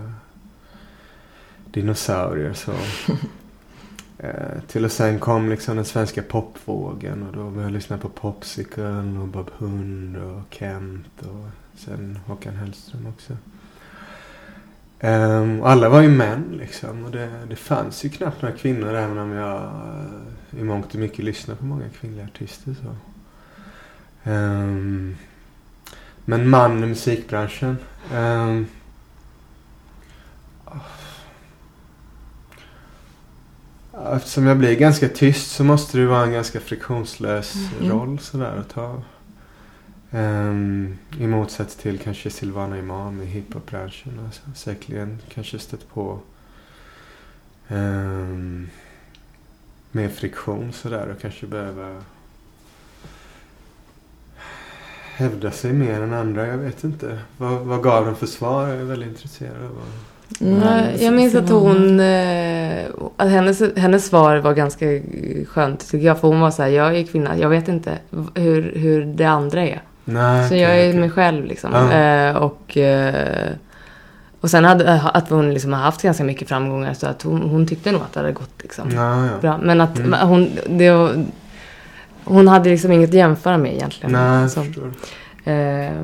dinosaurier. 1.64 2.52
Så. 2.52 2.72
eh, 4.18 4.60
till 4.66 4.84
och 4.84 4.92
sen 4.92 5.18
kom 5.18 5.48
liksom 5.48 5.76
den 5.76 5.84
svenska 5.84 6.22
popvågen 6.22 7.22
och 7.22 7.32
då 7.32 7.42
började 7.42 7.62
jag 7.62 7.72
lyssna 7.72 7.98
på 7.98 8.08
Popsicle 8.08 9.18
och 9.20 9.28
Bob 9.28 9.50
Hund 9.58 10.16
och 10.16 10.54
Kent 10.54 11.22
och 11.22 11.48
sen 11.76 12.18
Håkan 12.26 12.56
Hellström 12.56 13.06
också. 13.06 13.36
Och 15.60 15.70
alla 15.70 15.88
var 15.88 16.00
ju 16.00 16.08
män 16.08 16.44
liksom 16.58 17.04
och 17.04 17.10
det, 17.10 17.30
det 17.48 17.56
fanns 17.56 18.04
ju 18.04 18.08
knappt 18.08 18.42
några 18.42 18.56
kvinnor 18.56 18.94
även 18.94 19.18
om 19.18 19.30
jag 19.30 19.62
eh, 19.62 20.60
i 20.60 20.64
mångt 20.64 20.94
och 20.94 21.00
mycket 21.00 21.24
lyssnar 21.24 21.54
på 21.54 21.64
många 21.64 21.88
kvinnliga 21.88 22.24
artister. 22.24 22.74
Så. 22.82 23.09
Ehm, 24.24 25.16
men 26.24 26.48
man 26.48 26.84
i 26.84 26.86
musikbranschen. 26.86 27.76
Um, 28.14 28.66
eftersom 34.14 34.46
jag 34.46 34.58
blir 34.58 34.74
ganska 34.76 35.08
tyst 35.08 35.50
så 35.50 35.64
måste 35.64 35.98
det 35.98 36.06
vara 36.06 36.22
en 36.24 36.32
ganska 36.32 36.60
friktionslös 36.60 37.54
Mm. 37.80 37.90
roll 37.92 38.18
sådär 38.18 38.56
att 38.56 38.68
ta. 38.68 39.02
Um, 40.12 40.98
I 41.18 41.26
motsats 41.26 41.76
till 41.76 41.98
kanske 41.98 42.30
Silvana 42.30 42.78
Imam 42.78 43.22
i 43.22 43.26
hiphopbranschen. 43.26 44.18
och 44.28 44.34
så- 44.34 44.40
Säkerligen 44.54 45.18
kanske 45.34 45.58
stött 45.58 45.88
på 45.88 46.18
um, 47.68 48.68
mer 49.92 50.08
friktion 50.08 50.72
sådär 50.72 51.08
och 51.08 51.20
kanske 51.22 51.46
behöva 51.46 52.02
hävda 55.20 55.50
sig 55.50 55.72
mer 55.72 56.00
än 56.00 56.12
andra. 56.14 56.46
Jag 56.46 56.56
vet 56.56 56.84
inte. 56.84 57.18
Vad, 57.36 57.52
vad 57.52 57.82
gav 57.82 58.04
de 58.06 58.16
för 58.16 58.26
svar? 58.26 58.68
Jag 58.68 58.76
är 58.80 58.84
väldigt 58.84 59.08
intresserad 59.08 59.52
av. 59.64 59.70
vad- 59.70 60.48
Nej, 60.48 60.96
jag 61.04 61.14
minns 61.14 61.34
att 61.34 61.50
hon, 61.50 62.00
eh, 62.00 62.84
att 63.16 63.28
hennes, 63.28 63.62
hennes 63.76 64.06
svar 64.06 64.36
var 64.36 64.54
ganska 64.54 64.86
skönt 65.48 65.90
tycker 65.90 66.06
jag. 66.06 66.20
För 66.20 66.28
hon 66.28 66.40
var 66.40 66.50
så 66.50 66.62
här, 66.62 66.68
jag 66.70 66.96
är 66.96 67.04
kvinna, 67.04 67.38
jag 67.38 67.48
vet 67.48 67.68
inte 67.68 67.98
hur, 68.34 68.72
hur 68.76 69.04
det 69.04 69.24
andra 69.24 69.60
är. 69.62 69.82
Nej, 70.04 70.42
Så 70.42 70.46
okej, 70.54 70.60
jag 70.60 70.70
är 70.78 70.88
okej. 70.90 71.00
mig 71.00 71.10
själv 71.10 71.44
liksom. 71.44 71.70
Ja. 71.74 71.92
Eh, 71.92 72.36
och, 72.36 72.76
eh, 72.76 73.48
och 74.40 74.50
sen 74.50 74.64
hade, 74.64 75.00
att 75.14 75.30
hon 75.30 75.54
liksom 75.54 75.72
har 75.72 75.80
haft 75.80 76.02
ganska 76.02 76.24
mycket 76.24 76.48
framgångar. 76.48 76.94
Så 76.94 77.06
att 77.06 77.22
hon, 77.22 77.40
hon 77.42 77.66
tyckte 77.66 77.92
nog 77.92 78.00
att 78.00 78.12
det 78.12 78.20
hade 78.20 78.32
gått 78.32 78.62
liksom 78.62 78.90
Ja, 78.94 79.24
ja. 79.26 79.30
bra. 79.40 79.58
Men 79.62 79.80
att 79.80 79.98
Mm. 79.98 80.28
hon, 80.28 80.50
det, 80.68 80.90
var- 80.90 81.24
hon 82.24 82.48
hade 82.48 82.70
liksom 82.70 82.92
inget 82.92 83.08
att 83.10 83.14
jämföra 83.14 83.58
med 83.58 83.72
egentligen. 83.74 84.12
Nej, 84.12 84.40
jag 84.40 84.50
Så, 84.50 84.62
förstår. 84.64 84.86
eh, 85.44 86.02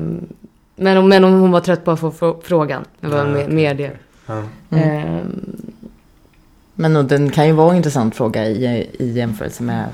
men, 0.75 0.97
om- 0.97 1.09
men 1.09 1.23
hon 1.23 1.51
var 1.51 1.59
trött 1.59 1.85
på 1.85 1.91
att 1.91 1.99
få 1.99 2.11
frå- 2.11 2.41
frågan. 2.43 2.85
Det 3.01 3.07
var 3.07 3.25
mer, 3.25 3.47
mer 3.47 3.73
det. 3.75 3.91
Ja. 4.25 4.43
Mm. 4.69 5.07
Eh, 5.17 5.21
Men 6.79 6.95
och 6.95 7.05
den 7.05 7.29
kan 7.29 7.47
ju 7.47 7.53
vara 7.53 7.71
en 7.71 7.77
intressant 7.77 8.15
fråga 8.15 8.45
i, 8.45 8.89
i 8.99 9.11
jämförelse 9.11 9.63
med 9.63 9.85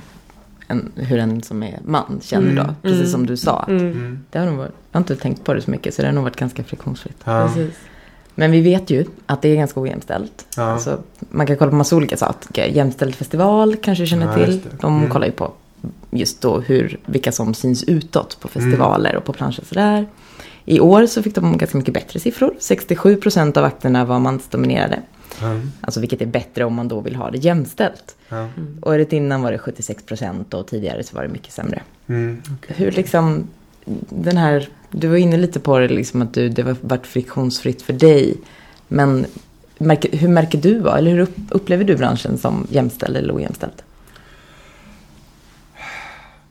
en, 0.68 0.92
hur 0.96 1.20
en 1.20 1.44
som 1.44 1.64
är 1.64 1.80
man 1.86 2.20
känner 2.24 2.52
Mm. 2.52 2.68
då. 2.68 2.76
Precis 2.82 3.00
Mm. 3.00 3.12
som 3.12 3.26
du 3.26 3.38
sa. 3.38 3.66
mm, 3.68 3.92
Mm. 3.92 4.20
Det 4.30 4.40
har 4.40 4.46
nog 4.46 4.56
varit, 4.58 4.72
jag 4.92 4.98
har 4.98 5.02
inte 5.02 5.16
tänkt 5.16 5.44
på 5.44 5.54
det 5.54 5.62
så 5.62 5.72
mycket 5.72 5.94
så 5.94 6.02
det 6.02 6.08
har 6.08 6.14
nog 6.14 6.24
varit 6.24 6.36
ganska 6.36 6.64
friktionsfritt. 6.64 7.18
Ja. 7.24 7.48
Precis. 7.48 7.76
Men 8.36 8.52
vi 8.52 8.62
vet 8.62 8.90
ju 8.90 9.06
att 9.26 9.42
det 9.42 9.50
är 9.50 9.56
ganska 9.56 9.80
ojämställt. 9.82 10.46
Ja. 10.58 10.64
Alltså, 10.64 11.00
man 11.20 11.48
kan 11.48 11.58
kolla 11.58 11.70
på 11.72 11.76
massa 11.78 11.96
olika 11.96 12.18
saker. 12.18 12.66
Jämställd 12.66 13.16
festival 13.16 13.76
kanske 13.76 14.04
du 14.04 14.08
känner 14.08 14.40
Ja, 14.40 14.46
till. 14.46 14.62
De 14.82 14.98
Mm. 14.98 15.10
kollar 15.10 15.26
ju 15.26 15.32
på 15.32 15.52
just 16.12 16.42
då 16.42 16.60
hur, 16.60 17.00
vilka 17.06 17.32
som 17.32 17.54
syns 17.54 17.84
utåt 17.84 18.38
på 18.40 18.48
festivaler 18.48 19.16
och 19.16 19.24
på 19.24 19.34
planscher 19.34 19.64
sådär. 19.70 20.08
I 20.66 20.80
år 20.80 21.06
så 21.06 21.24
fick 21.24 21.36
de 21.36 21.58
ganska 21.58 21.78
mycket 21.78 21.94
bättre 21.94 22.20
siffror. 22.20 22.54
67% 22.60 23.58
av 23.58 23.64
akterna 23.64 24.06
var 24.06 24.20
mansdominerade. 24.20 25.00
Ja. 25.42 25.60
Alltså 25.82 26.00
vilket 26.00 26.22
är 26.22 26.26
bättre 26.26 26.66
om 26.66 26.74
man 26.74 26.88
då 26.88 27.00
vill 27.00 27.16
ha 27.16 27.32
det 27.32 27.38
jämställt. 27.38 28.16
Ja. 28.30 28.50
Året 28.82 29.14
innan 29.14 29.42
var 29.42 29.52
det 29.52 29.58
76% 29.58 30.54
och 30.54 30.68
tidigare 30.68 31.04
så 31.04 31.16
var 31.16 31.24
det 31.24 31.30
mycket 31.30 31.54
sämre. 31.54 31.82
Mm. 32.08 32.42
okej. 32.58 32.76
Hur 32.78 32.92
liksom, 32.92 33.48
den 34.10 34.38
här, 34.38 34.70
du 34.92 35.08
var 35.08 35.18
inne 35.18 35.38
lite 35.38 35.60
på 35.60 35.80
det 35.80 35.88
liksom 35.88 36.22
att 36.22 36.34
du, 36.34 36.50
det 36.50 36.64
var 36.64 36.76
varit 36.82 37.08
friktionsfritt 37.08 37.82
för 37.82 37.94
dig. 37.94 38.36
Men 38.88 39.26
märker, 39.78 40.18
hur 40.18 40.28
märker 40.28 40.58
du? 40.58 40.90
Eller 40.90 41.12
hur 41.12 41.20
upp, 41.20 41.36
upplever 41.50 41.84
du 41.84 41.96
branschen 41.98 42.38
som 42.38 42.68
jämställd 42.70 43.18
eller 43.18 43.36
ojämställd? 43.36 43.82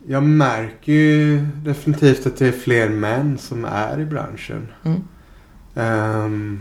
Jag 0.06 0.22
märker 0.22 0.92
ju 0.92 1.46
definitivt 1.64 2.26
att 2.26 2.36
det 2.36 2.48
är 2.48 2.52
fler 2.52 2.88
män 2.88 3.38
som 3.38 3.64
är 3.64 4.00
i 4.00 4.04
branschen. 4.04 4.68
Mm. 4.84 5.00
Ehm, 5.74 6.60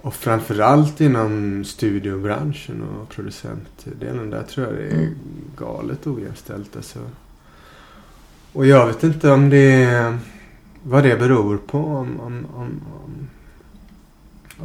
och 0.00 0.14
framförallt 0.14 1.00
inom 1.00 1.64
studiobranschen 1.64 2.82
och 2.82 3.08
producentdelen. 3.08 4.30
Där 4.30 4.42
tror 4.42 4.66
jag 4.66 4.76
det 4.76 4.86
är 4.86 4.92
Mm. 4.94 5.14
galet 5.56 6.06
ojämställt. 6.06 6.76
Alltså. 6.76 6.98
Och 8.52 8.66
jag 8.66 8.86
vet 8.86 9.02
inte 9.04 9.30
om 9.30 9.50
det 9.50 10.18
vad 10.82 11.02
det 11.04 11.16
beror 11.16 11.56
på. 11.56 11.78
Om, 11.78 12.20
om, 12.20 12.46
om, 12.54 12.80
om, 13.04 13.28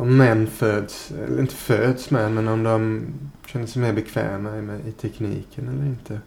om 0.01 0.17
män 0.17 0.47
föds, 0.47 1.11
eller 1.11 1.41
inte 1.41 1.55
föds 1.55 2.11
med, 2.11 2.31
men 2.31 2.47
om 2.47 2.63
de 2.63 3.01
känner 3.45 3.65
sig 3.65 3.81
mer 3.81 3.93
bekväma 3.93 4.49
med, 4.51 4.87
i 4.87 4.91
tekniken 4.91 5.67
eller 5.67 5.85
inte. 5.85 6.19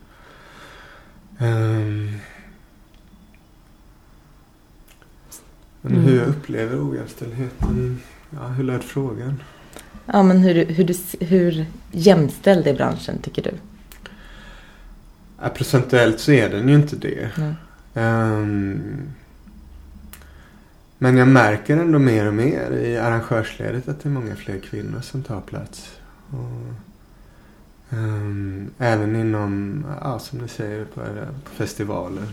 Ehm. 1.43 2.11
men 5.81 5.93
Mm. 5.93 6.05
hur 6.05 6.19
jag 6.19 6.27
upplever 6.29 6.91
ojämställdheten? 6.91 8.01
Ja, 8.31 8.47
hur 8.49 8.65
löd 8.65 8.83
frågan? 8.85 9.43
Ja, 10.07 10.23
men 10.23 10.39
hur, 10.39 10.65
hur, 10.67 10.85
du, 10.85 10.95
hur 11.27 11.67
jämställd 11.91 12.67
är 12.67 12.75
branschen 12.75 13.19
tycker 13.23 13.43
du? 13.43 13.51
Ja, 15.43 15.49
procentuellt 15.49 16.21
så 16.21 16.33
är 16.33 16.49
den 16.51 16.69
ju 16.69 16.75
inte 16.75 16.97
det. 16.97 17.31
Mm. 17.37 17.55
Ehm, 17.95 18.83
men 20.99 21.17
jag 21.17 21.29
märker 21.29 21.77
ändå 21.77 21.99
mer 21.99 22.27
och 22.27 22.35
mer 22.35 22.71
i 22.73 22.97
arrangörsledet 22.99 23.89
att 23.89 24.03
det 24.03 24.09
är 24.09 24.11
många 24.11 24.37
fler 24.37 24.59
kvinnor 24.59 25.01
som 25.01 25.23
tar 25.23 25.41
plats. 25.41 25.91
Och, 26.31 26.75
ehm, 27.93 28.71
även 28.79 29.17
inom, 29.17 29.85
ja, 30.01 30.19
som 30.19 30.39
du 30.39 30.49
säger, 30.49 30.85
på, 30.85 31.01
på 31.45 31.51
festivaler. 31.51 32.33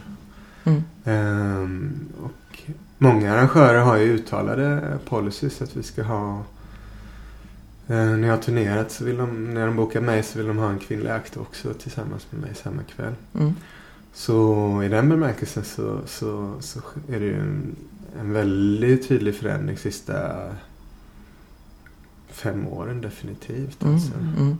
Mm. 0.63 0.83
Ehm, 1.05 1.99
och 2.23 2.61
många 2.97 3.33
arrangörer 3.33 3.81
har 3.81 3.97
ju 3.97 4.13
uttalade 4.13 4.97
policies 5.05 5.61
att 5.61 5.77
vi 5.77 5.83
ska 5.83 6.03
ha 6.03 6.43
eh, 7.87 8.05
när 8.05 8.27
jag 8.27 8.35
har 8.35 8.41
turnerat 8.41 8.91
så 8.91 9.05
vill 9.05 9.17
de, 9.17 9.53
när 9.53 9.65
de 9.65 9.75
bokar 9.75 10.01
mig 10.01 10.23
så 10.23 10.37
vill 10.37 10.47
de 10.47 10.57
ha 10.57 10.69
en 10.69 10.79
kvinnlig 10.79 11.09
akt 11.09 11.37
också 11.37 11.73
tillsammans 11.73 12.27
med 12.31 12.41
mig 12.41 12.55
samma 12.55 12.83
kväll. 12.83 13.13
Mm. 13.33 13.53
Så 14.13 14.83
i 14.83 14.87
den 14.87 15.09
bemärkelsen 15.09 15.63
så, 15.63 15.99
så, 16.05 16.53
så 16.59 16.79
är 17.09 17.19
det 17.19 17.25
ju 17.25 17.39
en, 17.39 17.75
en 18.19 18.33
väldigt 18.33 19.07
tydlig 19.07 19.35
förändring 19.35 19.77
sista 19.77 20.47
fem 22.27 22.67
åren 22.67 23.01
definitivt. 23.01 23.83
Mm. 23.83 23.93
Alltså. 23.93 24.13
Mm. 24.37 24.57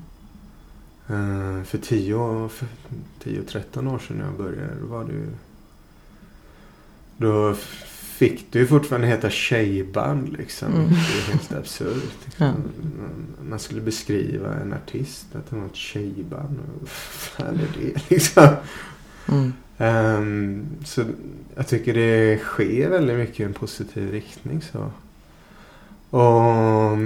Eh, 1.09 1.63
för 1.63 1.77
10 1.77 2.49
för 2.49 2.67
10-13 3.23 3.93
år 3.93 3.99
sedan 3.99 4.17
när 4.17 4.25
jag 4.25 4.37
började 4.37 4.73
då 4.81 4.87
var 4.87 5.03
det 5.03 5.13
ju 5.13 5.27
då 7.17 7.55
fick 8.19 8.55
ju 8.55 8.67
fortfarande 8.67 9.07
heta 9.07 9.29
tjejband 9.29 10.37
liksom. 10.37 10.73
Mm. 10.73 10.89
Det 10.89 10.93
är 10.95 11.31
helt 11.31 11.51
absurt. 11.51 12.03
Liksom. 12.25 12.45
Ja. 12.47 12.53
Man 13.49 13.59
skulle 13.59 13.81
beskriva 13.81 14.53
en 14.53 14.73
artist 14.73 15.25
att 15.35 15.49
det 15.49 15.55
var 15.55 15.65
ett 15.65 15.75
tjejband. 15.75 16.59
Vad 16.79 16.89
fan 16.89 17.55
är 17.59 17.81
det 17.81 18.09
liksom? 18.09 18.47
Mm. 19.27 19.53
Ehm, 19.77 20.65
så 20.85 21.03
jag 21.55 21.67
tycker 21.67 21.93
det 21.93 22.37
sker 22.39 22.89
väldigt 22.89 23.17
mycket 23.17 23.39
i 23.39 23.43
en 23.43 23.53
positiv 23.53 24.11
riktning. 24.11 24.61
så. 24.61 24.91
Och 26.17 26.97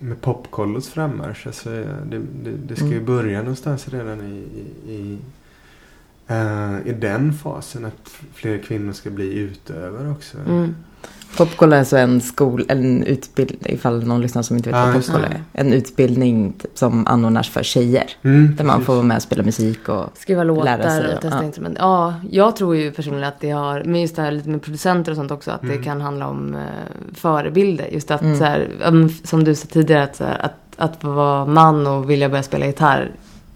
med 0.00 0.20
popkollos 0.20 0.88
frammarsch. 0.88 1.46
Alltså, 1.46 1.70
det, 1.70 2.18
det, 2.44 2.50
det 2.68 2.76
ska 2.76 2.86
ju 2.86 2.92
Mm. 2.92 3.04
börja 3.04 3.38
någonstans 3.38 3.88
redan 3.88 4.20
i, 4.20 4.36
i, 4.90 4.92
i, 4.94 5.18
eh, 6.26 6.86
i 6.86 6.92
den 6.92 7.32
fasen. 7.32 7.84
Att 7.84 8.10
fler 8.34 8.58
kvinnor 8.58 8.92
ska 8.92 9.10
bli 9.10 9.38
utövare 9.38 10.10
också. 10.10 10.38
Mm. 10.38 10.74
Popkolla 11.36 11.76
är 11.76 11.80
alltså 11.80 11.96
en 11.96 12.20
skol, 12.20 12.64
en 12.68 13.02
utbildning, 13.04 13.58
ifall 13.74 14.06
någon 14.06 14.20
lyssnar 14.20 14.42
som 14.42 14.56
inte 14.56 14.70
vet 14.70 14.78
Ja, 14.78 15.00
vad 15.12 15.20
det. 15.20 15.26
är. 15.26 15.42
En 15.52 15.72
utbildning 15.72 16.52
typ, 16.52 16.70
som 16.78 17.06
anordnas 17.06 17.48
för 17.48 17.62
tjejer. 17.62 18.04
Mm, 18.22 18.56
Där 18.56 18.64
man 18.64 18.74
precis. 18.76 18.86
får 18.86 18.94
vara 18.94 19.04
med 19.04 19.16
och 19.16 19.22
spela 19.22 19.42
musik 19.42 19.88
och 19.88 20.04
Skriva 20.18 20.44
Lära 20.44 20.54
låtar 20.76 20.88
sig, 20.90 21.14
och 21.14 21.20
testa 21.20 21.36
ja. 21.38 21.44
instrument. 21.44 21.76
Ja, 21.80 22.14
jag 22.30 22.56
tror 22.56 22.76
ju 22.76 22.92
personligen 22.92 23.28
att 23.28 23.40
det 23.40 23.50
har, 23.50 23.82
men 23.84 24.00
just 24.00 24.16
det 24.16 24.22
här 24.22 24.30
lite 24.30 24.48
med 24.48 24.62
producenter 24.62 25.12
och 25.12 25.16
sånt 25.16 25.30
också, 25.30 25.50
att 25.50 25.62
Mm. 25.62 25.76
det 25.76 25.82
kan 25.84 26.00
handla 26.00 26.26
om 26.28 26.54
eh, 26.54 26.60
förebilder. 27.14 27.88
Just 27.92 28.10
att 28.10 28.22
Mm. 28.22 28.38
så 28.38 28.44
här, 28.44 28.68
som 29.26 29.44
du 29.44 29.54
sa 29.54 29.66
tidigare, 29.66 30.02
att, 30.02 30.16
så 30.16 30.24
här, 30.24 30.38
att, 30.44 30.54
att 30.76 31.04
vara 31.04 31.46
man 31.46 31.86
och 31.86 32.10
vilja 32.10 32.28
börja 32.28 32.42
spela 32.42 32.66
gitarr, 32.66 33.10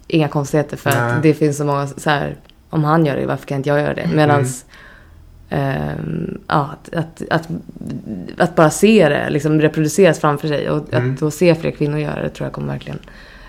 inga 0.07 0.29
konstigheter 0.29 0.77
för 0.77 0.91
Nej. 0.91 0.99
att 1.01 1.23
det 1.23 1.35
finns 1.35 1.57
så 1.57 1.65
många, 1.65 1.87
så 1.87 2.11
här, 2.11 2.37
om 2.71 2.85
han 2.85 3.07
gör 3.07 3.17
det, 3.17 3.27
varför 3.27 3.47
kan 3.47 3.57
inte 3.57 3.69
jag 3.69 3.81
göra 3.81 3.95
det? 3.95 4.09
Medans 4.15 4.65
ehm, 4.65 4.69
ja, 6.47 6.71
att, 6.71 6.95
att, 6.95 7.23
att, 7.31 7.49
att 8.39 8.55
bara 8.57 8.71
se 8.71 9.09
det 9.09 9.31
liksom 9.31 9.61
reproduceras 9.61 10.19
framför 10.21 10.49
sig 10.49 10.71
och 10.71 10.93
Mm. 10.95 11.13
att 11.15 11.21
då 11.21 11.31
se 11.31 11.55
fler 11.55 11.71
kvinnor 11.71 11.99
göra 11.99 12.23
det 12.23 12.29
tror 12.29 12.47
jag 12.47 12.53
kommer 12.53 12.73
verkligen 12.73 12.99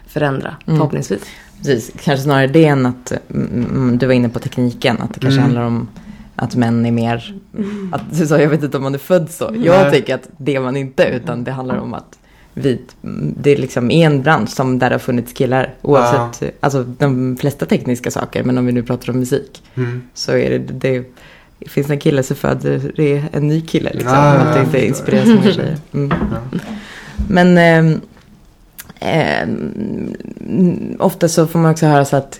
förändra, 0.07 0.55
Mm. 0.67 0.77
förhoppningsvis. 0.79 1.21
precis, 1.57 1.91
kanske 2.03 2.23
snarare 2.23 2.47
det 2.47 2.65
än 2.65 2.85
att 2.85 3.11
mm, 3.29 3.65
mm, 3.71 3.97
du 3.97 4.05
var 4.05 4.13
inne 4.13 4.29
på 4.29 4.39
tekniken. 4.39 5.01
Att 5.01 5.13
det 5.13 5.19
kanske 5.19 5.39
Mm. 5.39 5.43
handlar 5.43 5.61
om 5.61 5.87
att 6.35 6.55
män 6.55 6.85
är 6.85 6.91
mer, 6.91 7.35
att 7.91 8.01
du 8.17 8.27
sa 8.27 8.39
jag 8.39 8.49
vet 8.49 8.63
inte 8.63 8.77
om 8.77 8.83
man 8.83 8.93
är 8.93 8.97
född 8.99 9.31
så. 9.31 9.55
Jag 9.63 9.91
tänker 9.91 10.15
att 10.15 10.29
det 10.37 10.55
är 10.55 10.59
man 10.59 10.77
inte 10.77 11.03
utan 11.03 11.43
det 11.43 11.51
handlar 11.51 11.77
om 11.77 11.93
att 11.93 12.19
vi, 12.53 12.81
det 13.41 13.51
är 13.51 13.57
liksom 13.57 13.91
i 13.91 14.01
en 14.01 14.21
bransch 14.21 14.49
som 14.49 14.79
där 14.79 14.91
har 14.91 14.99
funnits 14.99 15.33
killar. 15.33 15.73
Oavsett, 15.81 16.53
alltså 16.59 16.83
de 16.83 17.37
flesta 17.37 17.65
tekniska 17.65 18.11
saker. 18.11 18.43
Men 18.43 18.57
om 18.57 18.65
vi 18.65 18.71
nu 18.71 18.83
pratar 18.83 19.09
om 19.13 19.19
musik. 19.19 19.63
Mm. 19.75 20.01
Så 20.13 20.31
är 20.31 20.49
det, 20.49 20.57
det 20.59 21.13
finns 21.69 21.89
en 21.89 21.99
kille 21.99 22.23
så 22.23 22.36
föder 22.36 22.91
det 22.95 23.17
är 23.17 23.23
en 23.32 23.47
ny 23.47 23.62
kille 23.62 23.89
liksom. 23.93 24.13
Ja, 24.13 24.32
att 24.34 24.71
det 24.71 24.86
inte 24.86 25.04
förstår. 25.04 25.17
så 25.26 25.30
många 25.36 25.52
tjejer. 25.52 25.78
Mm. 25.93 26.13
Ja. 26.32 26.60
Men 27.30 27.58
ehm, 27.58 28.02
ehm, 28.99 30.95
ofta 30.99 31.28
så 31.30 31.47
får 31.47 31.60
man 31.60 31.71
också 31.71 31.86
höra 31.86 32.06
så 32.06 32.15
att 32.15 32.39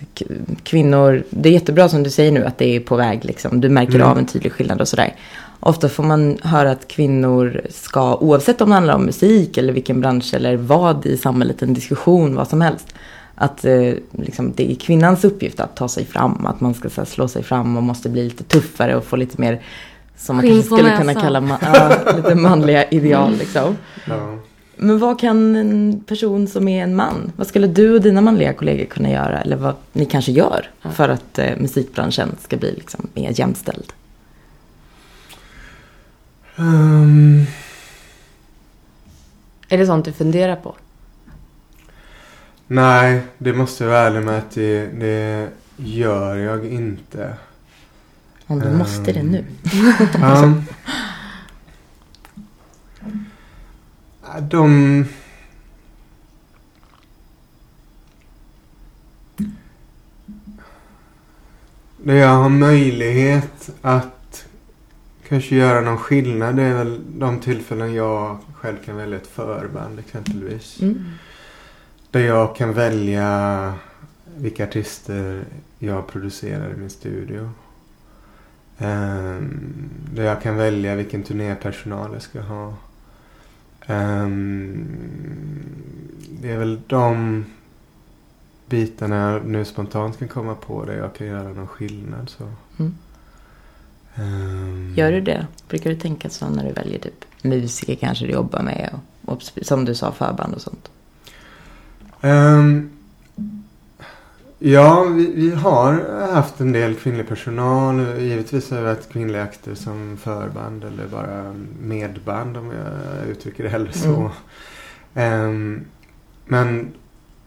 kvinnor, 0.64 1.24
det 1.30 1.50
är 1.50 1.54
jättebra 1.54 1.90
som 1.90 2.04
du 2.04 2.10
säger 2.10 2.32
nu 2.32 2.46
att 2.46 2.58
det 2.58 2.76
är 2.76 2.80
på 2.80 2.96
väg 2.96 3.26
liksom. 3.26 3.62
Du 3.62 3.70
märker 3.70 3.96
Mm. 3.96 4.08
av 4.08 4.18
en 4.18 4.26
tydlig 4.26 4.52
skillnad 4.52 4.82
och 4.82 4.88
sådär. 4.88 5.16
Ofta 5.60 5.90
får 5.90 6.04
man 6.04 6.38
höra 6.44 6.72
att 6.72 6.88
kvinnor 6.88 7.62
ska, 7.70 8.16
oavsett 8.16 8.62
om 8.62 8.70
det 8.70 8.76
handlar 8.76 8.96
om 8.96 9.06
musik 9.06 9.58
eller 9.58 9.74
vilken 9.74 10.02
bransch 10.02 10.34
eller 10.34 10.56
vad 10.58 11.06
i 11.06 11.18
samhället, 11.18 11.62
en 11.62 11.74
diskussion, 11.74 12.36
vad 12.36 12.48
som 12.48 12.62
helst. 12.62 12.94
Att 13.36 13.66
eh, 13.66 13.94
liksom, 14.12 14.54
det 14.56 14.72
är 14.72 14.76
kvinnans 14.76 15.24
uppgift 15.26 15.60
att 15.60 15.76
ta 15.76 15.88
sig 15.88 16.06
fram, 16.06 16.46
att 16.46 16.62
man 16.62 16.74
ska 16.74 16.90
så 16.90 17.02
här, 17.02 17.06
slå 17.06 17.28
sig 17.28 17.44
fram 17.44 17.78
och 17.78 17.84
måste 17.84 18.10
bli 18.10 18.24
lite 18.24 18.44
tuffare 18.44 18.96
och 18.96 19.04
få 19.04 19.16
lite 19.16 19.42
mer, 19.42 19.62
som 20.18 20.36
man 20.36 20.46
kanske 20.48 20.64
skulle 20.66 20.98
kunna 20.98 21.14
kalla 21.14 21.40
ma- 21.40 21.58
ja, 22.06 22.14
lite 22.16 22.36
manliga 22.36 22.84
ideal 22.90 23.36
liksom. 23.38 23.78
Ja. 24.08 24.38
Men 24.76 25.00
vad 25.00 25.20
kan 25.20 25.56
en 25.56 26.04
person 26.08 26.48
som 26.48 26.68
är 26.68 26.84
en 26.84 26.96
man, 26.96 27.32
vad 27.36 27.48
skulle 27.48 27.68
du 27.68 27.96
och 27.96 28.02
dina 28.02 28.22
manliga 28.22 28.54
kollegor 28.54 28.86
kunna 28.86 29.10
göra? 29.10 29.42
Eller 29.42 29.56
vad 29.56 29.76
ni 29.94 30.06
kanske 30.06 30.32
gör 30.32 30.70
för 30.94 31.10
att 31.10 31.40
eh, 31.40 31.58
musikbranschen 31.58 32.36
ska 32.42 32.58
bli 32.58 32.72
liksom 32.76 33.08
mer 33.14 33.40
jämställd? 33.40 33.94
Ehm, 36.58 37.46
Är 39.70 39.78
det 39.78 39.86
sånt 39.86 40.06
du 40.06 40.12
funderar 40.12 40.56
på? 40.56 40.76
Nej, 42.68 43.22
det 43.38 43.54
måste 43.54 43.84
jag 43.84 43.92
vara 43.92 44.02
ärlig 44.02 44.24
med 44.24 44.38
att 44.38 44.52
det, 44.52 44.86
det 45.00 45.50
gör 45.78 46.36
jag 46.36 46.66
inte. 46.66 47.34
Om 48.48 48.60
du 48.60 48.66
Ehm. 48.68 48.78
måste 48.78 49.12
det 49.12 49.24
nu. 49.24 49.46
Ja. 50.22 50.54
De... 54.42 55.06
Där 61.98 62.16
jag 62.16 62.28
har 62.36 62.50
möjlighet 62.50 63.70
att 63.82 64.46
kanske 65.30 65.56
göra 65.56 65.82
någon 65.82 65.98
skillnad 65.98 66.56
det 66.56 66.64
är 66.64 66.74
väl 66.74 67.02
de 67.20 67.40
tillfällen 67.40 67.94
jag 67.94 68.38
själv 68.56 68.78
kan 68.86 68.96
välja 68.98 69.18
ett 69.18 69.28
förband 69.28 70.00
exempelvis. 70.00 70.82
Mm. 70.82 71.06
Där 72.14 72.20
jag 72.20 72.56
kan 72.56 72.74
välja 72.74 73.74
vilka 74.38 74.64
artister 74.64 75.46
jag 75.80 76.08
producerar 76.08 76.74
i 76.74 76.78
min 76.78 76.90
studio. 76.90 77.50
Ehm, 78.78 79.90
där 80.14 80.24
jag 80.24 80.42
kan 80.42 80.56
välja 80.56 80.96
vilken 80.96 81.24
turnépersonal 81.24 82.14
jag 82.14 82.22
ska 82.22 82.42
ha. 82.42 82.74
Ehm, 83.86 84.88
det 86.42 86.52
är 86.52 86.58
väl 86.58 86.82
de 86.88 87.46
bitarna 88.66 89.32
jag 89.32 89.46
nu 89.46 89.66
spontant 89.66 90.20
kan 90.20 90.28
komma 90.28 90.56
på 90.56 90.86
där 90.86 90.98
jag 90.98 91.16
kan 91.16 91.28
göra 91.28 91.54
någon 91.54 91.68
skillnad. 91.68 92.30
Så. 92.30 92.44
Mm. 92.80 92.96
Ehm, 94.16 94.94
Gör 94.96 95.12
du 95.12 95.22
det? 95.22 95.48
Brukar 95.68 95.90
du 95.90 95.96
tänka 95.96 96.30
så 96.30 96.50
när 96.50 96.68
du 96.68 96.72
väljer 96.74 97.00
typ 97.00 97.26
musiker 97.42 97.96
kanske 97.96 98.26
du 98.26 98.32
jobbar 98.32 98.64
med 98.64 99.00
och, 99.26 99.34
och 99.34 99.44
som 99.62 99.86
du 99.86 99.96
sa 99.96 100.12
förband 100.12 100.54
och 100.54 100.62
sånt? 100.62 100.90
Ehm, 102.24 102.90
ja, 104.60 105.04
vi, 105.04 105.32
vi 105.36 105.52
har 105.52 106.20
haft 106.32 106.62
en 106.62 106.72
del 106.72 106.96
kvinnlig 106.96 107.28
personal. 107.28 108.20
Givetvis 108.20 108.72
har 108.72 108.82
vi 108.82 108.88
haft 108.88 109.12
kvinnliga 109.12 109.44
akter 109.44 109.76
som 109.76 110.18
förband 110.18 110.84
eller 110.84 111.08
bara 111.08 111.56
medband 111.82 112.58
om 112.58 112.72
jag 112.72 113.28
uttrycker 113.30 113.64
det 113.64 113.70
hellre 113.70 113.94
så. 113.94 114.16
Mm. 114.16 114.32
Ehm, 115.14 115.86
men 116.46 116.94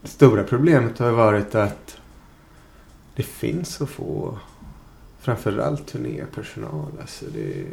det 0.02 0.08
stora 0.08 0.44
problemet 0.44 0.98
har 0.98 1.10
varit 1.10 1.54
att 1.54 1.96
det 3.14 3.22
finns 3.22 3.74
så 3.74 3.86
få 3.86 4.38
framförallt 5.20 5.86
turnépersonal. 5.86 6.92
Alltså 7.00 7.24
det, 7.34 7.60
är, 7.60 7.66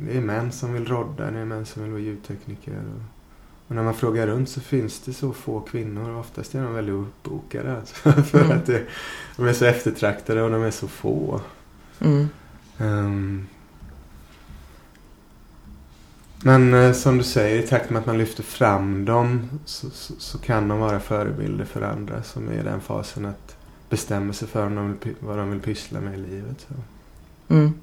det 0.00 0.16
är 0.16 0.20
män 0.20 0.52
som 0.52 0.72
vill 0.72 0.86
rodda, 0.86 1.30
det 1.30 1.38
är 1.38 1.44
män 1.44 1.66
som 1.66 1.82
vill 1.82 1.92
vara 1.92 2.02
ljudtekniker. 2.02 2.72
Och, 2.72 3.17
och 3.68 3.74
när 3.74 3.82
man 3.82 3.94
frågar 3.94 4.26
runt 4.26 4.48
så 4.48 4.60
finns 4.60 5.00
det 5.00 5.12
så 5.12 5.32
få 5.32 5.60
kvinnor. 5.60 6.16
Oftast 6.18 6.54
är 6.54 6.62
de 6.62 6.74
väldigt 6.74 6.94
uppbokade. 6.94 7.76
Alltså, 7.76 8.12
för 8.22 8.44
Mm. 8.44 8.58
att 8.58 8.66
det, 8.66 8.82
de 9.36 9.46
är 9.46 9.52
så 9.52 9.64
eftertraktade 9.64 10.42
och 10.42 10.50
de 10.50 10.62
är 10.62 10.70
så 10.70 10.88
få. 10.88 11.40
Mm. 12.00 12.28
Ehm, 12.78 13.46
Men 16.42 16.74
eh, 16.74 16.92
som 16.92 17.18
du 17.18 17.24
säger, 17.24 17.62
i 17.62 17.66
takt 17.66 17.90
med 17.90 18.00
att 18.00 18.06
man 18.06 18.18
lyfter 18.18 18.42
fram 18.42 19.04
dem 19.04 19.48
så, 19.64 19.90
så, 19.90 20.14
så 20.18 20.38
kan 20.38 20.68
de 20.68 20.78
vara 20.78 21.00
förebilder 21.00 21.64
för 21.64 21.82
andra 21.82 22.22
som 22.22 22.48
är 22.48 22.52
i 22.60 22.62
den 22.62 22.80
fasen 22.80 23.26
att 23.26 23.56
bestämma 23.90 24.32
sig 24.32 24.48
för 24.48 24.66
om 24.66 24.74
de 24.74 24.96
vill, 25.02 25.14
vad 25.20 25.38
de 25.38 25.50
vill 25.50 25.60
pyssla 25.60 26.00
med 26.00 26.14
i 26.14 26.22
livet. 26.22 26.66
Så. 26.68 26.74
Mm. 27.54 27.74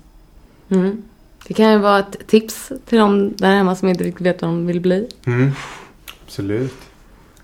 Det 1.48 1.54
kan 1.54 1.72
ju 1.72 1.78
vara 1.78 2.00
ett 2.00 2.28
tips 2.28 2.72
till 2.86 2.98
de 3.00 3.34
där 3.38 3.56
hemma 3.56 3.76
som 3.76 3.88
inte 3.90 4.04
riktigt 4.04 4.26
vet 4.28 4.42
vad 4.42 4.52
de 4.52 4.68
vill 4.68 4.82
bli. 4.82 5.08
Mm. 5.28 5.52
Absolut. 6.26 6.74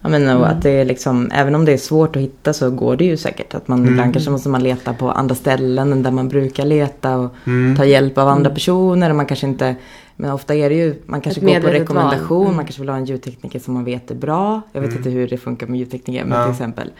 Ja, 0.02 0.10
men 0.10 0.24
Mm. 0.28 0.44
att 0.44 0.62
det 0.62 0.70
är 0.70 0.86
liksom, 0.86 1.32
även 1.34 1.56
om 1.56 1.66
det 1.66 1.74
är 1.74 1.78
svårt 1.78 2.16
att 2.16 2.22
hitta 2.22 2.54
så 2.54 2.70
går 2.72 2.96
det 2.96 3.06
ju 3.06 3.18
säkert. 3.18 3.54
Att 3.54 3.68
man 3.68 3.80
Mm. 3.80 3.92
ibland 3.94 4.14
kanske 4.14 4.32
måste 4.32 4.50
man 4.50 4.64
leta 4.64 4.94
på 4.94 5.12
andra 5.12 5.36
ställen 5.36 5.92
än 5.92 6.04
där 6.04 6.12
man 6.12 6.30
brukar 6.30 6.66
leta 6.66 7.18
och 7.18 7.32
Mm. 7.48 7.76
ta 7.78 7.86
hjälp 7.86 8.18
av 8.18 8.28
andra 8.28 8.46
Mm. 8.50 8.54
personer. 8.56 9.10
Och 9.10 9.16
man 9.16 9.26
kanske 9.26 9.48
inte, 9.48 9.76
men 10.16 10.32
ofta 10.32 10.56
är 10.56 10.70
det 10.70 10.76
ju, 10.76 10.96
man 11.06 11.22
kanske 11.22 11.42
Ett 11.42 11.48
går 11.64 11.70
på 11.70 11.74
rekommendation. 11.74 12.44
Mm. 12.46 12.56
Man 12.56 12.66
kanske 12.66 12.82
vill 12.82 12.90
ha 12.90 12.98
en 12.98 13.06
ljudtekniker 13.06 13.60
som 13.60 13.74
man 13.74 13.84
vet 13.84 14.12
är 14.12 14.16
bra. 14.16 14.62
Jag 14.72 14.82
vet 14.82 14.90
Mm. 14.90 14.98
inte 15.00 15.10
hur 15.10 15.28
det 15.28 15.38
funkar 15.38 15.68
med 15.68 15.80
ljudtekniker 15.80 16.26
men 16.26 16.38
Ja. 16.38 16.44
till 16.46 16.52
exempel. 16.52 16.92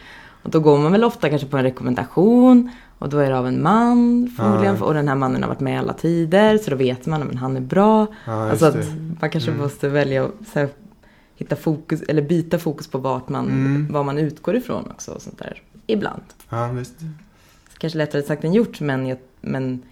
Och 0.42 0.50
då 0.50 0.60
går 0.60 0.78
man 0.78 0.92
väl 0.92 1.04
ofta 1.04 1.28
kanske 1.28 1.46
på 1.48 1.56
en 1.56 1.62
rekommendation. 1.62 2.70
Och 3.02 3.08
då 3.08 3.18
är 3.18 3.30
det 3.30 3.38
av 3.38 3.46
en 3.46 3.62
man 3.62 4.30
förmodligen. 4.36 4.76
Ja. 4.80 4.84
Och 4.84 4.94
den 4.94 5.08
här 5.08 5.14
mannen 5.14 5.42
har 5.42 5.48
varit 5.48 5.60
med 5.60 5.78
alla 5.78 5.92
tider. 5.92 6.58
Så 6.58 6.70
då 6.70 6.76
vet 6.76 7.06
man 7.06 7.22
att 7.22 7.34
han 7.34 7.56
är 7.56 7.60
bra. 7.60 8.06
Ja, 8.26 8.50
Alltså 8.50 8.66
att 8.66 8.76
man 9.20 9.30
kanske 9.30 9.50
Mm. 9.50 9.62
måste 9.62 9.88
välja 9.88 10.24
att 10.24 10.30
så 10.52 10.58
här, 10.58 10.68
hitta 11.36 11.56
fokus 11.56 12.02
eller 12.02 12.22
byta 12.22 12.58
fokus 12.58 12.86
på 12.88 12.98
vart 12.98 13.28
man, 13.28 13.46
Mm. 13.48 13.88
vad 13.90 14.04
man 14.06 14.18
utgår 14.18 14.56
ifrån 14.56 14.90
också. 14.90 15.10
Och 15.12 15.22
sånt 15.22 15.38
där. 15.38 15.62
Ibland. 15.86 16.22
Ja, 16.48 16.68
visst. 16.68 16.94
Kanske 17.78 17.98
lättare 17.98 18.22
sagt 18.22 18.44
än 18.44 18.52
gjort 18.52 18.80
men, 18.80 19.06
jag, 19.06 19.18
men 19.40 19.82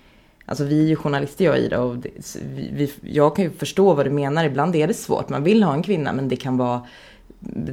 alltså 0.47 0.65
vi 0.65 0.83
är 0.85 0.89
ju 0.89 0.97
journalister 0.97 1.45
jag 1.45 1.53
och 1.55 1.61
Ida 1.61 1.81
och 1.81 1.97
det, 1.97 2.11
så 2.25 2.39
vi, 2.55 2.71
vi, 2.75 2.93
jag 3.15 3.37
kan 3.37 3.45
ju 3.45 3.51
förstå 3.51 3.95
vad 3.95 4.07
du 4.07 4.11
menar. 4.11 4.45
Ibland 4.45 4.77
är 4.77 4.87
det 4.87 4.95
svårt. 4.95 5.29
Man 5.29 5.45
vill 5.45 5.63
ha 5.63 5.75
en 5.75 5.83
kvinna 5.83 6.13
men 6.13 6.29
det 6.29 6.37
kan 6.37 6.57
vara 6.57 6.83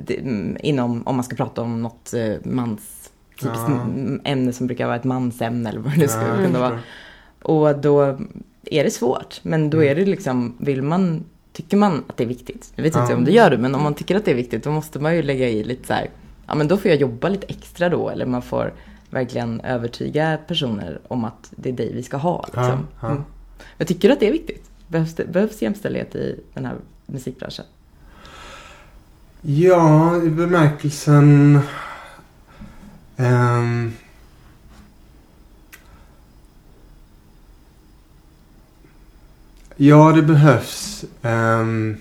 mm, 0.10 0.58
inom, 0.60 1.04
om 1.08 1.15
man 1.15 1.23
ska 1.23 1.36
prata 1.36 1.62
om 1.62 1.82
något 1.82 2.13
eh, 2.13 2.34
mans 2.43 2.82
typiskt 3.39 3.65
Ja. 3.69 3.86
ämne 4.23 4.54
som 4.54 4.67
brukar 4.67 4.86
vara 4.86 4.95
ett 4.95 5.04
mansämne 5.04 5.69
eller 5.69 5.80
vad 5.80 5.93
det 5.93 5.97
nu 6.00 6.08
ska 6.08 6.21
Ja, 6.28 6.45
kunna 6.45 6.60
vara. 6.60 6.80
Och 7.41 7.80
då 7.80 8.02
är 8.63 8.84
det 8.84 8.91
svårt. 8.91 9.39
Men 9.43 9.69
då 9.69 9.78
Mm. 9.78 9.89
är 9.91 9.95
det 9.95 10.06
liksom, 10.06 10.56
vill 10.60 10.82
man, 10.82 11.23
tycker 11.54 11.78
man 11.78 12.04
att 12.08 12.17
det 12.17 12.23
är 12.23 12.28
viktigt. 12.28 12.71
Jag 12.76 12.84
vet 12.84 12.95
inte 12.95 13.13
om 13.15 13.26
det 13.26 13.32
gör 13.32 13.50
det, 13.50 13.58
men 13.58 13.76
om 13.76 13.84
man 13.84 13.93
tycker 13.93 14.15
att 14.15 14.26
det 14.26 14.32
är 14.32 14.36
viktigt 14.36 14.63
då 14.63 14.71
måste 14.71 15.00
man 15.00 15.15
ju 15.15 15.21
lägga 15.21 15.50
i 15.50 15.63
lite 15.63 15.88
så 15.88 15.93
här, 15.93 16.10
ja 16.47 16.56
men 16.56 16.67
då 16.67 16.78
får 16.78 16.91
jag 16.91 17.00
jobba 17.02 17.30
lite 17.30 17.47
extra 17.47 17.89
då. 17.89 18.10
Eller 18.10 18.26
man 18.26 18.41
får 18.41 18.73
verkligen 19.10 19.62
övertyga 19.62 20.38
personer 20.47 21.00
om 21.08 21.26
att 21.26 21.52
det 21.56 21.69
är 21.69 21.73
dig 21.73 21.93
vi 21.93 22.04
ska 22.04 22.17
ha. 22.17 22.43
Liksom. 22.45 22.88
Mm. 23.04 23.23
Jag 23.78 23.88
tycker 23.88 24.10
att 24.10 24.19
det 24.19 24.28
är 24.28 24.32
viktigt. 24.32 24.69
Behövs, 24.88 25.15
det, 25.15 25.26
behövs 25.32 25.62
jämställdhet 25.62 26.15
i 26.15 26.39
den 26.54 26.65
här 26.65 26.76
musikbranschen? 27.06 27.65
Ja, 29.41 30.15
i 30.23 30.30
bemärkelsen... 30.30 31.60
ehm, 33.17 33.93
ja, 39.75 40.12
det 40.12 40.21
behövs. 40.21 41.06
ehm, 41.21 41.97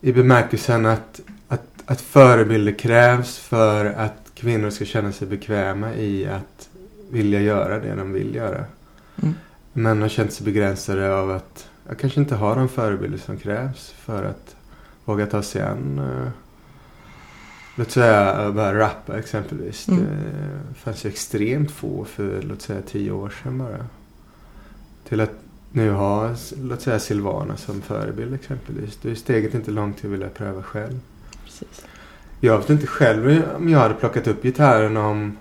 I 0.00 0.12
bemärkelsen 0.12 0.86
att, 0.86 1.20
att, 1.48 1.66
att 1.86 2.00
förebilder 2.00 2.72
krävs 2.72 3.38
för 3.38 3.84
att 3.84 4.30
kvinnor 4.34 4.70
ska 4.70 4.84
känna 4.84 5.12
sig 5.12 5.28
bekväma 5.28 5.94
i 5.94 6.26
att 6.26 6.68
vilja 7.10 7.40
göra 7.40 7.78
det 7.78 7.94
de 7.94 8.12
vill 8.12 8.34
göra. 8.34 8.64
Mm. 9.22 9.34
Män 9.72 10.02
har 10.02 10.08
känt 10.08 10.32
sig 10.32 10.44
begränsade 10.44 11.14
av 11.14 11.30
att 11.30 11.68
jag 11.88 11.98
kanske 11.98 12.20
inte 12.20 12.34
har 12.34 12.56
de 12.56 12.68
förebilder 12.68 13.18
som 13.18 13.36
krävs 13.36 13.90
för 13.90 14.24
att 14.24 14.56
våga 15.04 15.26
ta 15.26 15.42
sig 15.42 15.62
an 15.62 15.98
uh, 15.98 16.28
Låt 17.76 17.90
säga 17.90 18.46
uh, 18.46 18.54
bara 18.54 18.78
rappa 18.78 19.18
exempelvis. 19.18 19.88
Mm. 19.88 20.04
Det 20.68 20.74
fanns 20.74 21.04
ju 21.04 21.08
extremt 21.08 21.70
få 21.70 22.04
för 22.04 22.42
låt 22.42 22.62
säga 22.62 22.82
tio 22.82 23.10
år 23.12 23.32
sedan 23.42 23.58
bara. 23.58 23.86
Till 25.08 25.20
att 25.20 25.32
nu 25.72 25.90
ha 25.90 26.34
låt 26.62 26.82
säga 26.82 26.98
Silvana 26.98 27.56
som 27.56 27.82
förebild 27.82 28.34
exempelvis. 28.34 28.98
Då 29.02 29.08
är 29.08 29.14
steget 29.14 29.54
inte 29.54 29.70
långt 29.70 29.96
till 29.96 30.06
att 30.06 30.12
vilja 30.12 30.28
pröva 30.28 30.62
själv. 30.62 31.00
Precis. 31.44 31.84
Jag 32.40 32.58
vet 32.58 32.70
inte 32.70 32.86
själv 32.86 33.42
om 33.56 33.68
jag 33.68 33.78
hade 33.78 33.94
plockat 33.94 34.26
upp 34.26 34.42
gitarren 34.42 34.96
om 34.96 35.36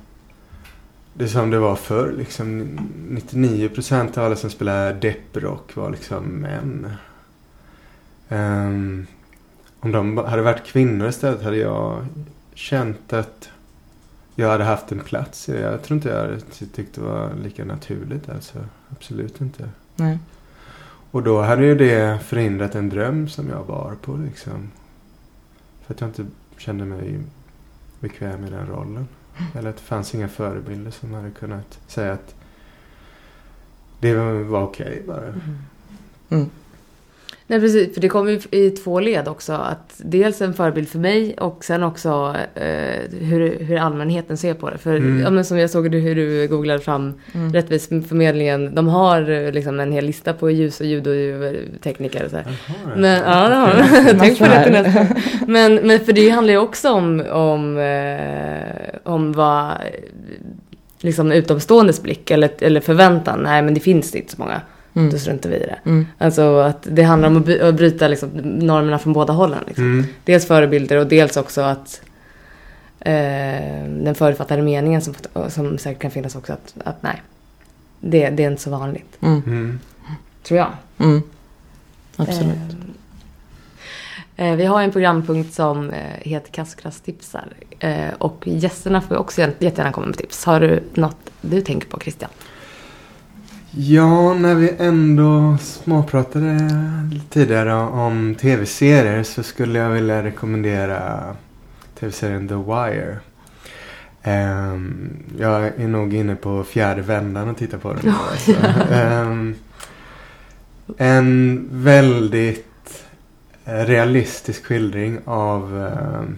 det 1.13 1.28
som 1.28 1.50
det 1.50 1.60
var 1.60 1.76
förr. 1.76 2.13
Liksom 2.17 2.80
99% 3.10 4.17
av 4.17 4.26
alla 4.26 4.36
som 4.36 4.50
spelar 4.50 4.94
depprock 4.94 5.76
var 5.76 5.89
liksom 5.89 6.24
män. 6.24 6.91
Ehm, 8.30 9.08
om 9.82 9.91
de 9.91 10.17
hade 10.17 10.41
varit 10.41 10.65
kvinnor 10.65 11.08
istället 11.08 11.44
hade 11.44 11.58
jag 11.58 12.06
känt 12.54 13.13
att 13.13 13.50
jag 14.36 14.50
hade 14.50 14.63
haft 14.63 14.91
en 14.91 15.00
plats 15.00 15.50
i 15.50 15.52
det. 15.52 15.60
Jag 15.60 15.84
tror 15.84 15.96
inte 15.98 16.10
jag 16.10 16.17
hade 16.22 16.39
ty- 16.39 16.65
tyckt 16.65 16.96
det 16.96 17.02
var 17.02 17.30
lika 17.44 17.65
naturligt 17.65 18.30
alltså. 18.30 18.58
Absolut 18.89 19.41
inte. 19.41 19.70
Nej. 19.96 20.20
Och 21.12 21.24
då 21.24 21.41
hade 21.41 21.65
ju 21.65 21.76
det 21.76 22.20
förhindrat 22.24 22.76
en 22.76 22.89
dröm 22.89 23.30
som 23.30 23.50
jag 23.50 23.65
bar 23.65 23.96
på 24.02 24.15
liksom. 24.17 24.72
För 25.86 25.94
att 25.94 26.02
jag 26.02 26.10
inte 26.10 26.26
kände 26.58 26.86
mig 26.86 27.20
bekväm 28.00 28.46
i 28.46 28.50
den 28.50 28.67
rollen. 28.67 29.08
Eller 29.56 29.70
att 29.70 29.76
det 29.78 29.82
fanns 29.82 30.15
inga 30.15 30.28
förebilder 30.28 30.91
som 30.91 31.13
hade 31.13 31.32
kunnat 31.32 31.80
säga 31.88 32.13
att 32.13 32.36
det 34.00 34.15
var 34.44 34.63
okej 34.63 35.04
bara. 35.08 35.34
Mm. 36.30 36.50
Nej 37.52 37.60
precis, 37.60 37.94
för 37.94 38.02
det 38.02 38.10
kommer 38.10 38.32
ju 38.32 38.40
i 38.52 38.70
två 38.70 39.00
led 39.00 39.28
också. 39.28 39.54
Att 39.54 39.94
dels 39.98 40.42
en 40.42 40.54
förebild 40.54 40.90
för 40.90 41.00
mig 41.00 41.34
och 41.38 41.64
sen 41.64 41.84
också 41.84 42.36
eh, 42.56 43.20
hur, 43.20 43.60
hur 43.60 43.78
allmänheten 43.78 44.38
ser 44.38 44.54
på 44.54 44.70
det. 44.70 44.78
För 44.78 44.96
Mm. 44.96 45.20
ja, 45.20 45.30
men 45.30 45.46
som 45.46 45.58
jag 45.58 45.70
såg 45.70 45.92
du, 45.92 46.00
hur 46.00 46.16
du 46.16 46.48
googlade 46.48 46.80
fram 46.80 47.14
Mm. 47.34 47.54
Rättviseförmedlingen. 47.54 48.76
De 48.76 48.88
har 48.88 49.30
eh, 49.30 49.52
liksom 49.52 49.80
en 49.80 49.92
hel 49.92 50.06
lista 50.06 50.34
på 50.34 50.52
ljus 50.52 50.80
och 50.80 50.86
ljud 50.86 51.08
och 51.08 51.16
ljudtekniker. 51.16 52.26
Och 52.26 52.32
så. 52.32 52.38
Jaha, 52.38 52.96
Men, 52.96 53.20
ja, 53.20 53.50
det 53.50 53.56
har 53.56 53.68
de. 54.14 54.20
Tänk 54.20 54.40
på 54.40 54.46
det 54.46 54.64
till 54.64 54.74
nästa. 54.74 55.08
Men, 55.48 55.76
men 55.76 56.00
för 56.00 56.14
det 56.14 56.30
handlar 56.30 56.54
ju 56.54 56.60
också 56.60 56.92
om, 56.92 57.24
om, 57.32 57.78
eh, 57.78 59.00
om 59.04 59.34
vad 59.34 59.72
liksom 61.00 61.32
utomståendes 61.32 62.04
blick 62.04 62.32
eller, 62.32 62.50
eller 62.60 62.82
förväntan. 62.82 63.40
Nej 63.44 63.62
men 63.62 63.74
det 63.74 63.80
finns 63.80 64.16
inte 64.16 64.36
så 64.36 64.42
många. 64.42 64.62
Mm. 64.93 65.10
Då 65.12 65.17
struntar 65.17 65.49
vi 65.49 65.56
i 65.56 65.60
det. 65.60 65.80
Mm. 65.86 66.08
Alltså 66.17 66.60
att 66.60 66.88
det 66.91 67.04
handlar 67.04 67.27
om 67.30 67.38
att 67.38 67.75
bryta 67.75 68.08
liksom, 68.08 68.30
normerna 68.43 68.99
från 68.99 69.13
båda 69.13 69.34
hållen. 69.34 69.60
Liksom. 69.67 69.84
Mm. 69.84 70.06
Dels 70.25 70.47
förebilder 70.47 70.97
och 70.97 71.08
dels 71.08 71.38
också 71.38 71.62
att 71.62 72.01
eh, 72.99 73.84
den 73.88 74.15
förutfattade 74.15 74.62
meningen 74.62 75.01
som, 75.01 75.13
som 75.49 75.77
säkert 75.77 76.01
kan 76.01 76.12
finnas 76.12 76.36
också. 76.36 76.54
Att, 76.54 76.73
att 76.84 77.04
nej, 77.04 77.21
det, 77.99 78.30
det 78.30 78.43
är 78.43 78.51
inte 78.51 78.62
så 78.62 78.69
vanligt. 78.69 79.17
Mm. 79.21 79.41
Mm. 79.45 79.80
Tror 80.43 80.58
jag. 80.60 80.71
Mm. 80.97 81.21
Absolut. 82.15 82.47
Eh, 84.36 84.47
eh, 84.47 84.56
vi 84.56 84.65
har 84.65 84.82
en 84.82 84.91
programpunkt 84.91 85.54
som 85.54 85.89
eh, 85.89 85.97
heter 86.21 86.51
Kassokrass 86.51 87.01
tipsar. 87.01 87.45
Eh, 87.80 88.13
och 88.17 88.43
gästerna 88.47 89.01
får 89.01 89.15
också 89.17 89.41
jätte- 89.41 89.65
jättegärna 89.65 89.91
komma 89.91 90.08
med 90.08 90.17
tips. 90.17 90.45
Har 90.45 90.60
du 90.60 90.84
något 90.93 91.30
du 91.41 91.62
tänker 91.62 91.88
på 91.88 91.99
Christian? 91.99 92.30
Ja, 93.73 94.34
när 94.34 94.55
vi 94.55 94.73
ändå 94.79 95.57
småpratade 95.62 96.69
tidigare 97.29 97.73
om 97.73 98.36
tv-serier 98.36 99.23
så 99.23 99.43
skulle 99.43 99.79
jag 99.79 99.89
vilja 99.89 100.23
rekommendera 100.23 101.23
tv-serien 101.99 102.47
The 102.47 102.55
Wire. 102.55 103.19
Ehm, 104.23 105.10
jag 105.38 105.65
är 105.65 105.88
nog 105.88 106.13
inne 106.13 106.36
på 106.36 106.63
fjärde 106.63 107.01
vändan 107.01 107.49
och 107.49 107.57
tittar 107.57 107.77
på 107.77 107.93
den. 107.93 107.99
nu, 108.03 108.12
alltså. 108.31 108.51
Ehm, 108.93 109.55
en 110.97 111.67
väldigt 111.72 113.03
realistisk 113.63 114.65
skildring 114.65 115.19
av 115.26 115.88
ehm, 115.88 116.38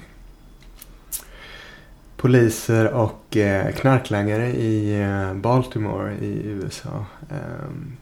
poliser 2.24 2.94
och 2.94 3.38
eh, 3.38 3.72
knarklangare 3.74 4.48
i 4.50 5.02
eh, 5.02 5.34
Baltimore 5.34 6.14
i 6.14 6.42
USA. 6.46 7.06
Ehm, 7.30 7.98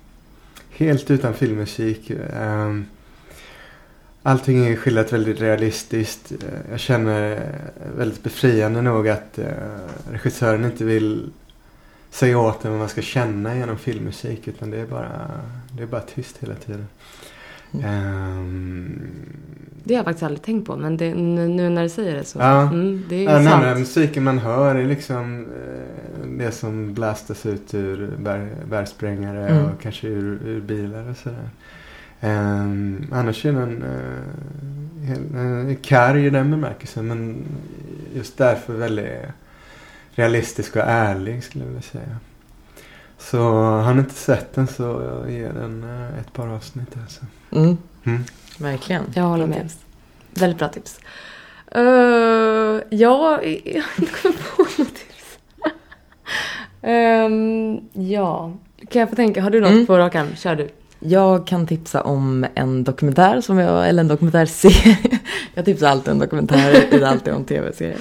helt 0.69 1.11
utan 1.11 1.33
filmmusik. 1.33 2.11
Ehm, 2.33 2.85
allting 4.23 4.65
är 4.65 4.75
skildrat 4.75 5.13
väldigt 5.13 5.41
realistiskt. 5.41 6.31
Eh, 6.31 6.71
Jag 6.71 6.79
känner 6.79 7.31
eh, 7.31 7.97
väldigt 7.97 8.23
befriande 8.23 8.81
nog 8.81 9.09
att 9.09 9.39
eh, 9.39 9.45
regissören 10.11 10.65
inte 10.65 10.83
vill 10.85 11.29
säga 12.09 12.39
åt 12.39 12.65
en 12.65 12.71
vad 12.71 12.79
man 12.79 12.89
ska 12.89 13.01
känna 13.01 13.55
genom 13.57 13.77
filmmusik 13.77 14.47
utan 14.47 14.71
det 14.71 14.77
är 14.77 14.85
bara, 14.85 15.31
det 15.77 15.83
är 15.83 15.87
bara 15.87 16.01
tyst 16.01 16.37
hela 16.39 16.55
tiden. 16.55 16.87
Ehm, 17.83 19.01
Det 19.83 19.93
har 19.93 19.99
jag 19.99 20.05
faktiskt 20.05 20.23
aldrig 20.23 20.41
tänkt 20.41 20.67
på. 20.67 20.75
Men 20.75 20.97
det, 20.97 21.13
nu 21.15 21.69
när 21.69 21.83
du 21.83 21.89
säger 21.89 22.15
det 22.15 22.23
så. 22.23 22.39
Ja. 22.39 22.61
Mm, 22.61 23.03
det 23.09 23.15
är 23.15 23.23
Ja, 23.23 23.43
sant. 23.43 23.47
andra 23.47 23.75
musiken 23.75 24.23
man 24.23 24.39
hör 24.39 24.75
är 24.75 24.85
liksom 24.87 25.45
eh, 25.45 26.27
det 26.37 26.51
som 26.51 26.93
blastas 26.93 27.45
ut 27.45 27.73
ur 27.73 28.09
bär, 28.17 28.49
bärsprängare 28.69 29.47
Mm. 29.49 29.65
och 29.65 29.81
kanske 29.81 30.07
ur, 30.07 30.39
ur 30.45 30.61
bilar 30.61 31.09
och 31.09 31.17
sådär. 31.17 31.49
Ehm, 32.21 33.05
annars 33.11 33.45
är 33.45 33.51
den 33.53 33.83
uh, 35.33 35.75
karg 35.81 36.25
i 36.25 36.29
den 36.29 36.51
bemärkelsen. 36.51 37.07
Men 37.07 37.35
just 38.15 38.37
därför 38.37 38.73
väldigt 38.73 39.07
realistisk 40.15 40.75
och 40.75 40.81
ärlig 40.85 41.43
skulle 41.43 41.63
jag 41.63 41.69
vilja 41.69 41.81
säga. 41.81 42.17
Så 43.29 43.39
har 43.61 43.93
ni 43.93 43.99
inte 43.99 44.13
sett 44.13 44.53
den 44.55 44.67
så 44.67 44.83
jag 44.83 45.31
ger 45.31 45.53
den 45.53 45.83
eh, 45.83 46.19
ett 46.19 46.33
par 46.33 46.47
avsnitt 46.47 46.97
alltså. 47.01 47.21
Mm, 47.51 47.77
Mm. 48.03 48.23
verkligen. 48.59 49.03
Jag 49.15 49.23
håller 49.23 49.47
med. 49.47 49.61
tips. 49.61 49.77
Väldigt 50.31 50.59
bra 50.59 50.67
tips. 50.69 50.99
Uh, 51.75 51.81
ja, 51.81 52.81
jag 52.89 53.11
har 53.11 53.43
inte 53.43 54.11
kommit 54.21 54.55
på 54.55 54.61
något 54.63 54.77
tips. 54.95 55.37
Ehm, 56.81 57.79
ja, 57.93 58.51
kan 58.89 58.99
jag 58.99 59.09
få 59.09 59.15
tänka? 59.15 59.41
Har 59.41 59.49
du 59.49 59.61
något 59.61 59.71
Mm. 59.71 59.85
på 59.85 59.97
rak 59.97 60.15
arm? 60.15 60.35
Kör 60.35 60.55
du. 60.55 60.69
Jag 60.99 61.47
kan 61.47 61.67
tipsa 61.67 62.01
om 62.01 62.45
en 62.55 62.83
dokumentär 62.83 63.41
som 63.41 63.57
jag, 63.57 63.89
eller 63.89 64.01
en 64.01 64.07
dokumentärserie. 64.07 64.97
Jag 65.53 65.65
tipsar 65.65 65.87
alltid 65.87 66.13
om 66.13 66.19
dokumentärer, 66.19 67.03
alltid 67.05 67.33
om 67.33 67.43
tv-serier. 67.43 67.97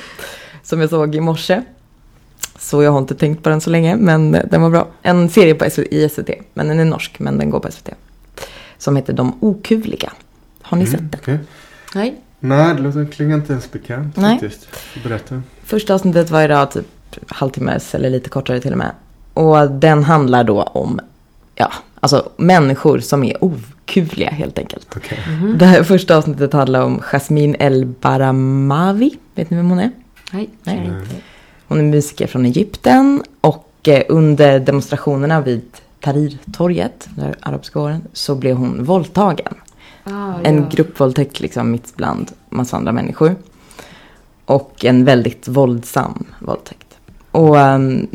Som 0.62 0.81
jag 0.81 0.91
såg 0.91 1.14
i 1.14 1.21
morse. 1.21 1.62
Så 2.61 2.83
jag 2.83 2.93
har 2.93 2.99
inte 2.99 3.15
tänkt 3.15 3.43
på 3.43 3.49
den 3.49 3.61
så 3.61 3.71
länge, 3.71 3.97
men 3.97 4.33
den 4.33 4.63
var 4.63 4.71
bra. 4.71 4.87
En 5.03 5.29
serie 5.29 5.55
på 5.55 5.71
SVT, 5.71 5.87
i 5.91 6.09
SVT, 6.09 6.31
men 6.55 6.69
den 6.69 6.81
är 6.81 6.85
norsk, 6.85 7.19
men 7.19 7.39
den 7.39 7.51
går 7.51 7.61
på 7.61 7.71
SVT. 7.73 7.89
Som 8.79 8.97
heter 8.97 9.13
De 9.13 9.39
okuvliga. 9.41 10.13
Har 10.63 10.79
ni 10.79 10.87
sett 10.87 11.01
den? 11.01 11.21
okej. 11.21 11.39
Nej. 11.95 12.21
Nej, 12.41 12.75
det 12.75 12.83
låter 12.83 13.05
klingar 13.05 13.37
inte 13.37 13.53
ens 13.53 13.73
bekant 13.73 14.17
Nej. 14.17 14.41
faktiskt. 14.41 14.69
Berätta. 15.05 15.43
Första 15.65 15.95
avsnittet 15.95 16.31
var 16.31 16.43
idag 16.43 16.71
typ 16.71 16.87
halvtimmes 17.27 17.95
eller 17.95 18.11
lite 18.11 18.29
kortare 18.29 18.61
till 18.61 18.73
och 18.73 18.79
med. 18.79 18.93
Och 19.35 19.71
den 19.71 20.05
handlar 20.05 20.45
då 20.45 20.63
om, 20.63 21.01
ja, 21.55 21.73
alltså 22.01 22.31
människor 22.37 22.99
som 22.99 23.25
är 23.25 23.45
okuvliga 23.45 24.31
helt 24.31 24.59
enkelt. 24.59 24.87
Okej. 24.97 25.19
Mhm. 25.29 25.59
Det 25.59 25.67
här 25.67 25.83
första 25.83 26.17
avsnittet 26.17 26.53
handlar 26.53 26.83
om 26.83 27.01
Jasmine 27.03 27.57
El 27.59 27.87
Baramavi. 27.87 29.19
Vet 29.35 29.51
ni 29.51 29.57
vem 29.57 29.71
hon 29.71 29.79
är? 29.79 29.91
Nej. 30.33 30.49
Nej. 30.63 30.91
Nej. 30.91 31.23
Hon 31.71 31.79
är 31.79 31.85
musiker 31.85 32.27
från 32.27 32.47
Egypten 32.47 33.23
och 33.41 33.89
eh, 33.89 34.03
under 34.09 34.61
demonstrationerna 34.61 35.41
vid 35.41 35.62
Tahrirtorget, 36.01 37.09
där 37.16 37.35
arabiska 37.41 37.81
åren, 37.81 38.03
så 38.12 38.35
blev 38.35 38.57
hon 38.57 38.85
våldtagen. 38.85 39.55
Ah, 40.05 40.33
En 40.43 40.57
ja. 40.57 40.68
gruppvåldtäkt 40.71 41.41
liksom 41.41 41.71
mitt 41.71 41.97
bland 41.97 42.33
massa 42.49 42.77
andra 42.77 42.93
människor. 42.93 43.35
Och 44.45 44.85
en 44.85 45.05
väldigt 45.05 45.49
våldsam 45.49 46.25
våldtäkt. 46.39 46.99
Och 47.31 47.59
ehm, 47.59 48.07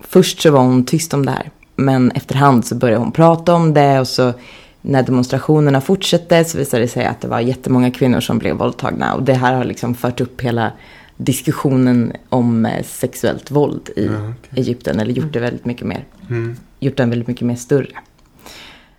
först 0.00 0.42
så 0.42 0.50
var 0.50 0.60
hon 0.60 0.84
tyst 0.84 1.14
om 1.14 1.26
det 1.26 1.32
här. 1.32 1.50
Men 1.76 2.10
efterhand 2.10 2.66
så 2.66 2.74
började 2.74 3.00
hon 3.00 3.12
prata 3.12 3.54
om 3.54 3.74
det 3.74 4.00
och 4.00 4.08
så 4.08 4.32
när 4.80 5.02
demonstrationerna 5.02 5.80
fortsatte 5.80 6.44
så 6.44 6.58
visade 6.58 6.82
det 6.82 6.88
sig 6.88 7.04
att 7.04 7.20
det 7.20 7.28
var 7.28 7.40
jättemånga 7.40 7.90
kvinnor 7.90 8.20
som 8.20 8.38
blev 8.38 8.56
våldtagna. 8.56 9.14
Och 9.14 9.22
det 9.22 9.34
här 9.34 9.54
har 9.54 9.64
liksom 9.64 9.94
fört 9.94 10.20
upp 10.20 10.40
hela 10.40 10.72
diskussionen 11.16 12.12
om 12.28 12.66
eh, 12.66 12.82
sexuellt 12.84 13.50
våld 13.50 13.90
i 13.96 14.06
Ja, 14.06 14.12
okej. 14.12 14.60
Egypten. 14.62 15.00
Eller 15.00 15.12
gjort 15.12 15.32
det 15.32 15.40
väldigt 15.40 15.64
mycket 15.64 15.86
mer 15.86 16.04
Mm. 16.30 16.56
gjort 16.80 16.96
den 16.96 17.10
väldigt 17.10 17.28
mycket 17.28 17.46
mer 17.46 17.56
större. 17.56 17.88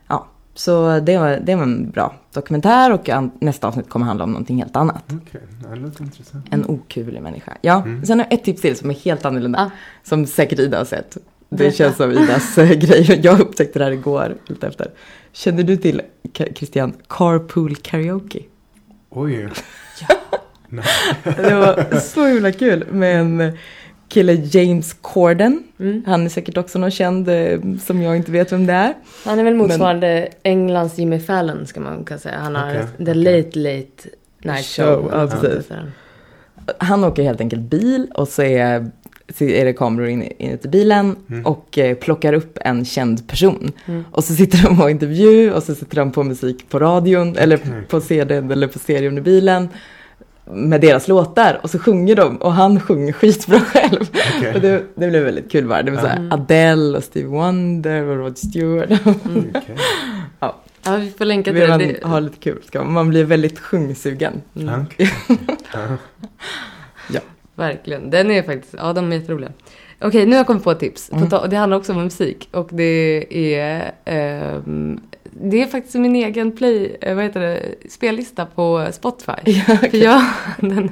Ja, 0.07 0.27
så 0.53 0.99
det 0.99 1.17
var, 1.17 1.39
det 1.43 1.55
var 1.55 1.63
en 1.63 1.89
bra 1.89 2.15
dokumentär 2.33 2.93
och 2.93 3.09
an- 3.09 3.31
nästa 3.39 3.67
avsnitt 3.67 3.89
kommer 3.89 4.05
handla 4.05 4.23
om 4.23 4.31
någonting 4.31 4.57
helt 4.57 4.75
annat. 4.75 5.03
Ja, 5.63 5.69
det 5.69 5.75
låter 5.75 6.03
intressant. 6.03 6.45
En 6.51 6.65
okuvlig 6.67 7.21
människa. 7.21 7.57
Ja, 7.61 7.81
Mm. 7.85 8.05
sen 8.05 8.19
har 8.19 8.25
jag 8.29 8.33
ett 8.39 8.43
tips 8.45 8.61
till 8.61 8.75
som 8.75 8.89
är 8.89 8.93
helt 8.93 9.25
annorlunda. 9.25 9.59
Ah. 9.59 9.69
Som 10.03 10.25
säkert 10.25 10.59
Ida 10.59 10.77
har 10.77 10.85
sett. 10.85 11.17
Det 11.49 11.71
känns 11.75 11.95
som 11.97 12.11
Idas 12.11 12.57
eh, 12.57 12.69
grej. 12.79 13.19
Jag 13.23 13.39
upptäckte 13.39 13.79
det 13.79 13.85
här 13.85 13.91
igår, 13.91 14.35
lite 14.47 14.67
efter. 14.67 14.91
Känner 15.31 15.63
du 15.63 15.77
till, 15.77 16.01
Christian, 16.55 16.93
Carpool 17.09 17.75
Karaoke? 17.75 18.39
Oj. 19.09 19.49
Nej. 20.69 20.85
Det 21.23 21.55
var 21.55 21.99
så 21.99 22.25
himla 22.25 22.51
kul 22.51 22.85
med 22.91 23.19
en 23.19 23.57
kille, 24.09 24.33
James 24.33 24.93
Corden. 25.01 25.63
Mm. 25.79 26.03
Han 26.07 26.25
är 26.25 26.29
säkert 26.29 26.57
också 26.57 26.79
någon 26.79 26.91
känd 26.91 27.29
eh, 27.29 27.59
som 27.85 28.01
jag 28.01 28.15
inte 28.15 28.31
vet 28.31 28.51
vem 28.51 28.65
det 28.65 28.73
är. 28.73 28.93
Han 29.25 29.39
är 29.39 29.43
väl 29.43 29.55
motsvarande 29.55 30.27
Englands 30.43 30.97
Jimmy 30.97 31.19
Fallon 31.19 31.67
ska 31.67 31.79
man 31.79 32.03
kunna 32.03 32.19
säga. 32.19 32.37
Han 32.39 32.55
har 32.55 32.69
Okej, 32.69 32.85
The 32.97 33.03
okej. 33.03 33.15
Late 33.15 33.59
Late 33.59 34.09
Night 34.43 34.65
Show. 34.65 34.85
Show, 34.85 35.09
ja, 35.13 35.27
precis. 35.27 35.69
Han 36.77 37.03
åker 37.03 37.23
helt 37.23 37.41
enkelt 37.41 37.61
bil 37.61 38.07
och 38.13 38.27
så 38.27 38.41
är, 38.43 38.91
så 39.37 39.43
är 39.43 39.65
det 39.65 39.73
kameror 39.73 40.07
in, 40.07 40.23
inuti 40.37 40.67
bilen 40.67 41.15
Mm. 41.29 41.45
och 41.45 41.77
eh, 41.77 41.95
plockar 41.95 42.33
upp 42.33 42.57
en 42.61 42.85
känd 42.85 43.27
person. 43.27 43.71
Mm. 43.85 44.03
Och 44.11 44.23
så 44.23 44.33
sitter 44.33 44.63
de 44.63 44.77
på 44.77 44.89
intervju 44.89 45.51
och 45.53 45.63
så 45.63 45.75
sitter 45.75 45.95
de 45.95 46.11
på 46.11 46.23
musik 46.23 46.69
på 46.69 46.79
radion 46.79 47.37
eller 47.37 47.55
Okej. 47.57 47.81
på 47.89 48.01
CDn 48.01 48.51
eller 48.51 48.67
på 48.67 48.79
stereon 48.79 49.17
i 49.17 49.21
bilen. 49.21 49.69
Med 50.51 50.81
deras 50.81 51.07
låtar 51.07 51.59
och 51.63 51.69
så 51.69 51.79
sjunger 51.79 52.15
de 52.15 52.37
och 52.37 52.53
han 52.53 52.79
sjunger 52.79 53.13
skitbra 53.13 53.59
själv. 53.59 54.09
Okej. 54.37 54.53
Och 54.55 54.61
det, 54.61 54.83
det 54.95 55.07
blev 55.07 55.23
väldigt 55.23 55.51
kul 55.51 55.67
bara. 55.67 55.83
Det 55.83 55.91
var 55.91 56.01
så 56.01 56.07
Mm. 56.07 56.31
Adele 56.31 56.97
och 56.97 57.03
Steve 57.03 57.27
Wonder 57.27 58.03
och 58.05 58.17
Rod 58.17 58.37
Stewart. 58.37 58.89
Okej. 59.05 59.75
Ja, 60.83 60.95
vi 60.95 61.11
får 61.17 61.25
länka 61.25 61.53
till 61.53 61.67
man 61.67 61.79
det. 61.79 62.03
ha 62.03 62.19
lite 62.19 62.37
kul 62.37 62.63
ska 62.67 62.83
man, 62.83 62.93
man 62.93 63.09
blir 63.09 63.23
väldigt 63.23 63.59
sjungsugen. 63.59 64.41
Mm. 64.55 64.81
Okej. 64.85 65.11
Ja. 67.13 67.19
Verkligen. 67.55 68.09
Den 68.09 68.31
är 68.31 68.43
faktiskt, 68.43 68.73
ja 68.77 68.93
de 68.93 69.11
är 69.11 69.15
jätteroliga. 69.15 69.51
Okej, 70.01 70.25
nu 70.25 70.31
har 70.31 70.37
jag 70.37 70.47
kommit 70.47 70.63
på 70.63 70.71
ett 70.71 70.79
tips. 70.79 71.11
Mm. 71.11 71.29
Det 71.49 71.55
handlar 71.57 71.77
också 71.77 71.93
om 71.93 72.03
musik. 72.03 72.49
Och 72.51 72.69
det 72.71 73.25
är, 73.55 73.91
ehm, 74.05 74.99
det 75.41 75.61
är 75.61 75.67
faktiskt 75.67 75.95
min 75.95 76.15
egen 76.15 76.51
play, 76.51 76.97
eh, 77.01 77.15
vad 77.15 77.23
heter 77.23 77.39
det, 77.39 77.75
spellista 77.89 78.45
på 78.45 78.87
Spotify. 78.91 79.31
Ja, 79.45 79.77
För 79.77 79.97
jag, 79.97 80.21
den, 80.59 80.91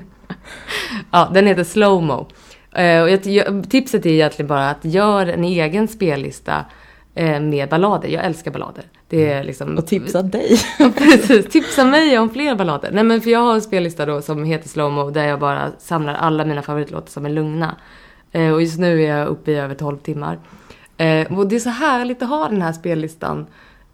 ja, 1.12 1.32
den 1.34 1.48
heter 1.48 1.64
Slowmo. 1.64 2.28
Eh, 2.76 3.02
och 3.02 3.10
jag, 3.10 3.70
tipset 3.70 4.06
är 4.06 4.10
egentligen 4.10 4.48
bara 4.48 4.70
att 4.70 4.86
gör 4.86 5.28
en 5.28 5.44
egen 5.44 5.88
spellista 5.88 6.66
eh, 7.16 7.40
med 7.40 7.70
ballader. 7.70 8.10
Jag 8.10 8.26
älskar 8.26 8.52
ballader. 8.52 8.84
Det 9.10 9.32
är 9.32 9.44
liksom... 9.44 9.78
Och 9.78 9.88
tipsa 9.88 10.22
dig. 10.22 10.58
Precis, 10.98 11.48
tipsa 11.50 11.86
mig 11.86 12.20
om 12.20 12.30
fler 12.30 12.56
ballader. 12.56 12.92
Nej 12.92 13.04
men 13.04 13.22
för 13.22 13.30
jag 13.30 13.40
har 13.40 13.54
en 13.54 13.62
spellista 13.62 14.06
då 14.06 14.22
som 14.22 14.44
heter 14.44 14.70
Slowmo 14.70 15.10
där 15.10 15.28
jag 15.28 15.40
bara 15.40 15.72
samlar 15.80 16.14
alla 16.14 16.46
mina 16.46 16.62
favoritlåtar 16.62 17.10
som 17.10 17.26
är 17.26 17.30
lugna. 17.30 17.76
Och 18.54 18.62
just 18.62 18.80
nu 18.80 19.04
är 19.04 19.18
jag 19.18 19.28
uppe 19.28 19.52
i 19.52 19.56
över 19.56 19.76
12 19.76 19.98
timmar. 19.98 20.40
Och 21.30 21.48
det 21.48 21.56
är 21.56 21.60
så 21.60 21.70
härligt 21.70 22.22
att 22.22 22.30
ha 22.30 22.50
den 22.50 22.62
här 22.62 22.74
spellistan 22.74 23.46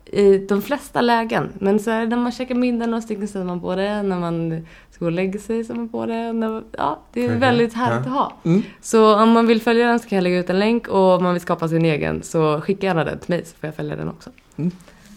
i 0.05 0.37
de 0.37 0.61
flesta 0.61 1.01
lägen. 1.01 1.53
Men 1.59 1.79
så 1.79 1.91
här, 1.91 2.07
när 2.07 2.17
man 2.17 2.31
käkar 2.31 2.55
middag 2.55 2.85
några 2.85 3.01
stycken 3.01 3.27
sätter 3.27 3.43
man 3.43 3.61
på 3.61 3.75
det. 3.75 4.01
När 4.03 4.19
man 4.19 4.65
ska 4.89 4.99
gå 4.99 5.05
och 5.05 5.11
lägga 5.11 5.39
sig 5.39 5.63
sätter 5.63 5.79
man 5.79 5.89
på 5.89 6.05
det. 6.05 6.33
När, 6.33 6.63
ja, 6.77 6.99
det 7.13 7.21
är 7.21 7.27
Okej, 7.27 7.37
väldigt 7.37 7.73
härligt 7.73 8.05
ja. 8.05 8.11
att 8.11 8.17
ha. 8.17 8.37
Mm. 8.43 8.63
Så 8.81 9.15
om 9.15 9.29
man 9.29 9.47
vill 9.47 9.61
följa 9.61 9.87
den 9.87 9.99
så 9.99 10.09
kan 10.09 10.15
jag 10.15 10.23
lägga 10.23 10.39
ut 10.39 10.49
en 10.49 10.59
länk 10.59 10.87
och 10.87 11.15
om 11.15 11.23
man 11.23 11.33
vill 11.33 11.41
skapa 11.41 11.67
sin 11.67 11.85
egen 11.85 12.23
så 12.23 12.61
skicka 12.61 12.87
gärna 12.87 13.03
den 13.03 13.19
till 13.19 13.29
mig 13.29 13.45
så 13.45 13.55
får 13.55 13.67
jag 13.67 13.75
följa 13.75 13.95
den 13.95 14.09
också. 14.09 14.29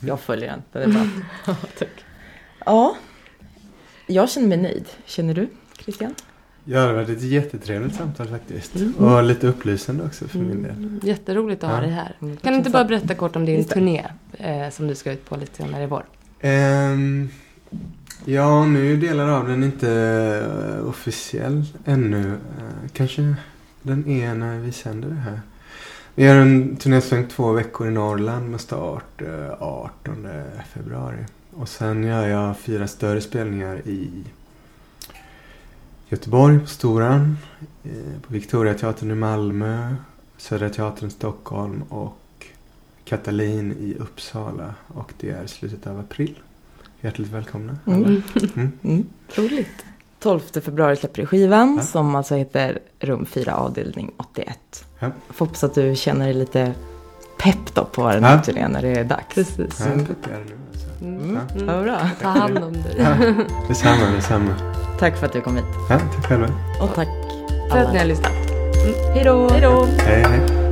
Jag 0.00 0.20
följer 0.20 0.50
den, 0.50 0.62
den 0.72 0.82
är 0.82 0.94
bra. 0.94 1.54
Ja, 2.66 2.96
jag 4.06 4.30
känner 4.30 4.48
mig 4.48 4.58
nöjd. 4.58 4.88
Känner 5.04 5.34
du, 5.34 5.48
Christian? 5.78 6.14
Ja, 6.64 6.80
det 6.80 6.86
har 6.86 6.92
varit 6.94 7.08
ett 7.08 7.22
jättetrevligt 7.22 7.94
samtal 7.94 8.26
faktiskt. 8.26 8.76
Mm. 8.76 8.94
Och 8.94 9.22
lite 9.24 9.46
upplysande 9.46 10.04
också 10.04 10.28
för 10.28 10.38
min 10.38 10.62
del. 10.62 10.70
Mm, 10.70 11.00
Jätteroligt 11.02 11.64
att 11.64 11.70
ha 11.70 11.80
dig 11.80 11.90
här. 11.90 12.16
Mm, 12.22 12.36
Kan 12.36 12.52
du 12.52 12.58
inte 12.58 12.70
bara 12.70 12.84
berätta 12.84 13.14
kort 13.14 13.36
om 13.36 13.44
din 13.44 13.64
turné 13.64 14.06
eh, 14.32 14.70
som 14.70 14.86
du 14.88 14.94
ska 14.94 15.12
ut 15.12 15.24
på 15.28 15.36
lite 15.36 15.56
senare 15.56 15.82
i 15.82 15.86
vår? 15.86 16.04
Ehm, 16.40 17.28
ja, 18.24 18.66
nu 18.66 18.92
är 18.92 18.96
delar 18.96 19.28
av 19.28 19.48
den 19.48 19.64
inte 19.64 19.90
eh, 20.80 20.88
officiell 20.88 21.64
ännu. 21.84 22.28
Eh, 22.28 22.90
kanske 22.92 23.34
den 23.82 24.08
är 24.08 24.34
när 24.34 24.58
vi 24.58 24.72
sänder 24.72 25.08
det 25.08 25.14
här. 25.14 25.40
Vi 26.14 26.26
har 26.26 26.36
en 26.36 26.76
turnésväng 26.76 27.26
två 27.26 27.52
veckor 27.52 27.88
i 27.88 27.90
Norrland 27.90 28.50
med 28.50 28.60
start 28.60 29.22
eh, 29.22 29.62
18 29.62 30.28
februari. 30.74 31.24
Och 31.54 31.68
sen 31.68 32.04
gör 32.04 32.28
jag 32.28 32.58
fyra 32.58 32.86
större 32.86 33.20
spelningar 33.20 33.76
i 33.84 34.10
Göteborg 36.14 36.58
på 36.60 36.66
Storan, 36.66 37.38
eh, 37.84 37.90
på 38.26 38.32
Victoriateatern 38.32 39.10
i 39.10 39.14
Malmö, 39.14 39.94
Södra 40.36 40.70
Teatern 40.70 41.08
i 41.08 41.10
Stockholm 41.12 41.82
och 41.88 42.46
Katalin 43.04 43.72
i 43.72 43.94
Uppsala. 44.00 44.74
Och 44.88 45.12
det 45.20 45.30
är 45.30 45.46
slutet 45.46 45.86
av 45.86 45.98
april. 46.00 46.38
Hjärtligt 47.00 47.28
välkomna 47.28 47.78
alla. 47.84 47.96
Mm. 47.96 48.22
Mm. 48.54 48.72
Mm. 48.82 49.06
Roligt. 49.34 49.84
12 50.20 50.40
februari 50.40 50.96
släpper 50.96 51.20
du 51.22 51.26
skivan 51.26 51.76
Ja. 51.76 51.82
som 51.82 52.14
alltså 52.14 52.34
heter 52.34 52.78
Rum 53.00 53.26
4 53.26 53.54
avdelning 53.56 54.12
81. 54.16 54.84
Ja. 54.98 55.10
Får 55.28 55.46
hoppas 55.46 55.64
att 55.64 55.74
du 55.74 55.96
känner 55.96 56.24
dig 56.24 56.34
lite 56.34 56.74
pepp 57.38 57.74
då 57.74 57.84
på 57.84 58.08
den 58.08 58.22
Ja. 58.22 58.28
här 58.28 58.42
turnén 58.42 58.70
när 58.70 58.82
det 58.82 58.88
är 58.88 59.04
dags. 59.04 59.34
Precis. 59.34 59.80
Ja, 59.80 59.86
det 59.86 60.30
är 60.32 60.38
det 60.38 60.44
nu. 60.44 60.56
Mm. 61.04 61.34
Ja. 61.34 61.60
Mm. 61.60 61.66
Vad 61.66 61.84
bra. 61.84 61.98
Ta 62.22 62.28
hand 62.28 62.58
om 62.58 62.72
dig. 62.72 62.94
Ja, 62.98 63.44
detsamma, 63.68 64.10
detsamma. 64.16 64.54
Tack 64.98 65.16
för 65.16 65.26
att 65.26 65.32
du 65.32 65.40
kom 65.40 65.56
hit. 65.56 65.64
Ja, 65.90 65.98
tack 65.98 66.26
själva. 66.28 66.48
Och 66.80 66.94
tack 66.94 67.08
För 67.70 67.78
att 67.78 67.92
ni 67.92 67.98
har 67.98 68.06
lyssnat. 68.06 68.32
Hej 69.14 69.24
då. 69.24 69.48
Hej 69.48 69.60
då! 69.60 69.86
Hej, 69.98 70.22
hej. 70.22 70.63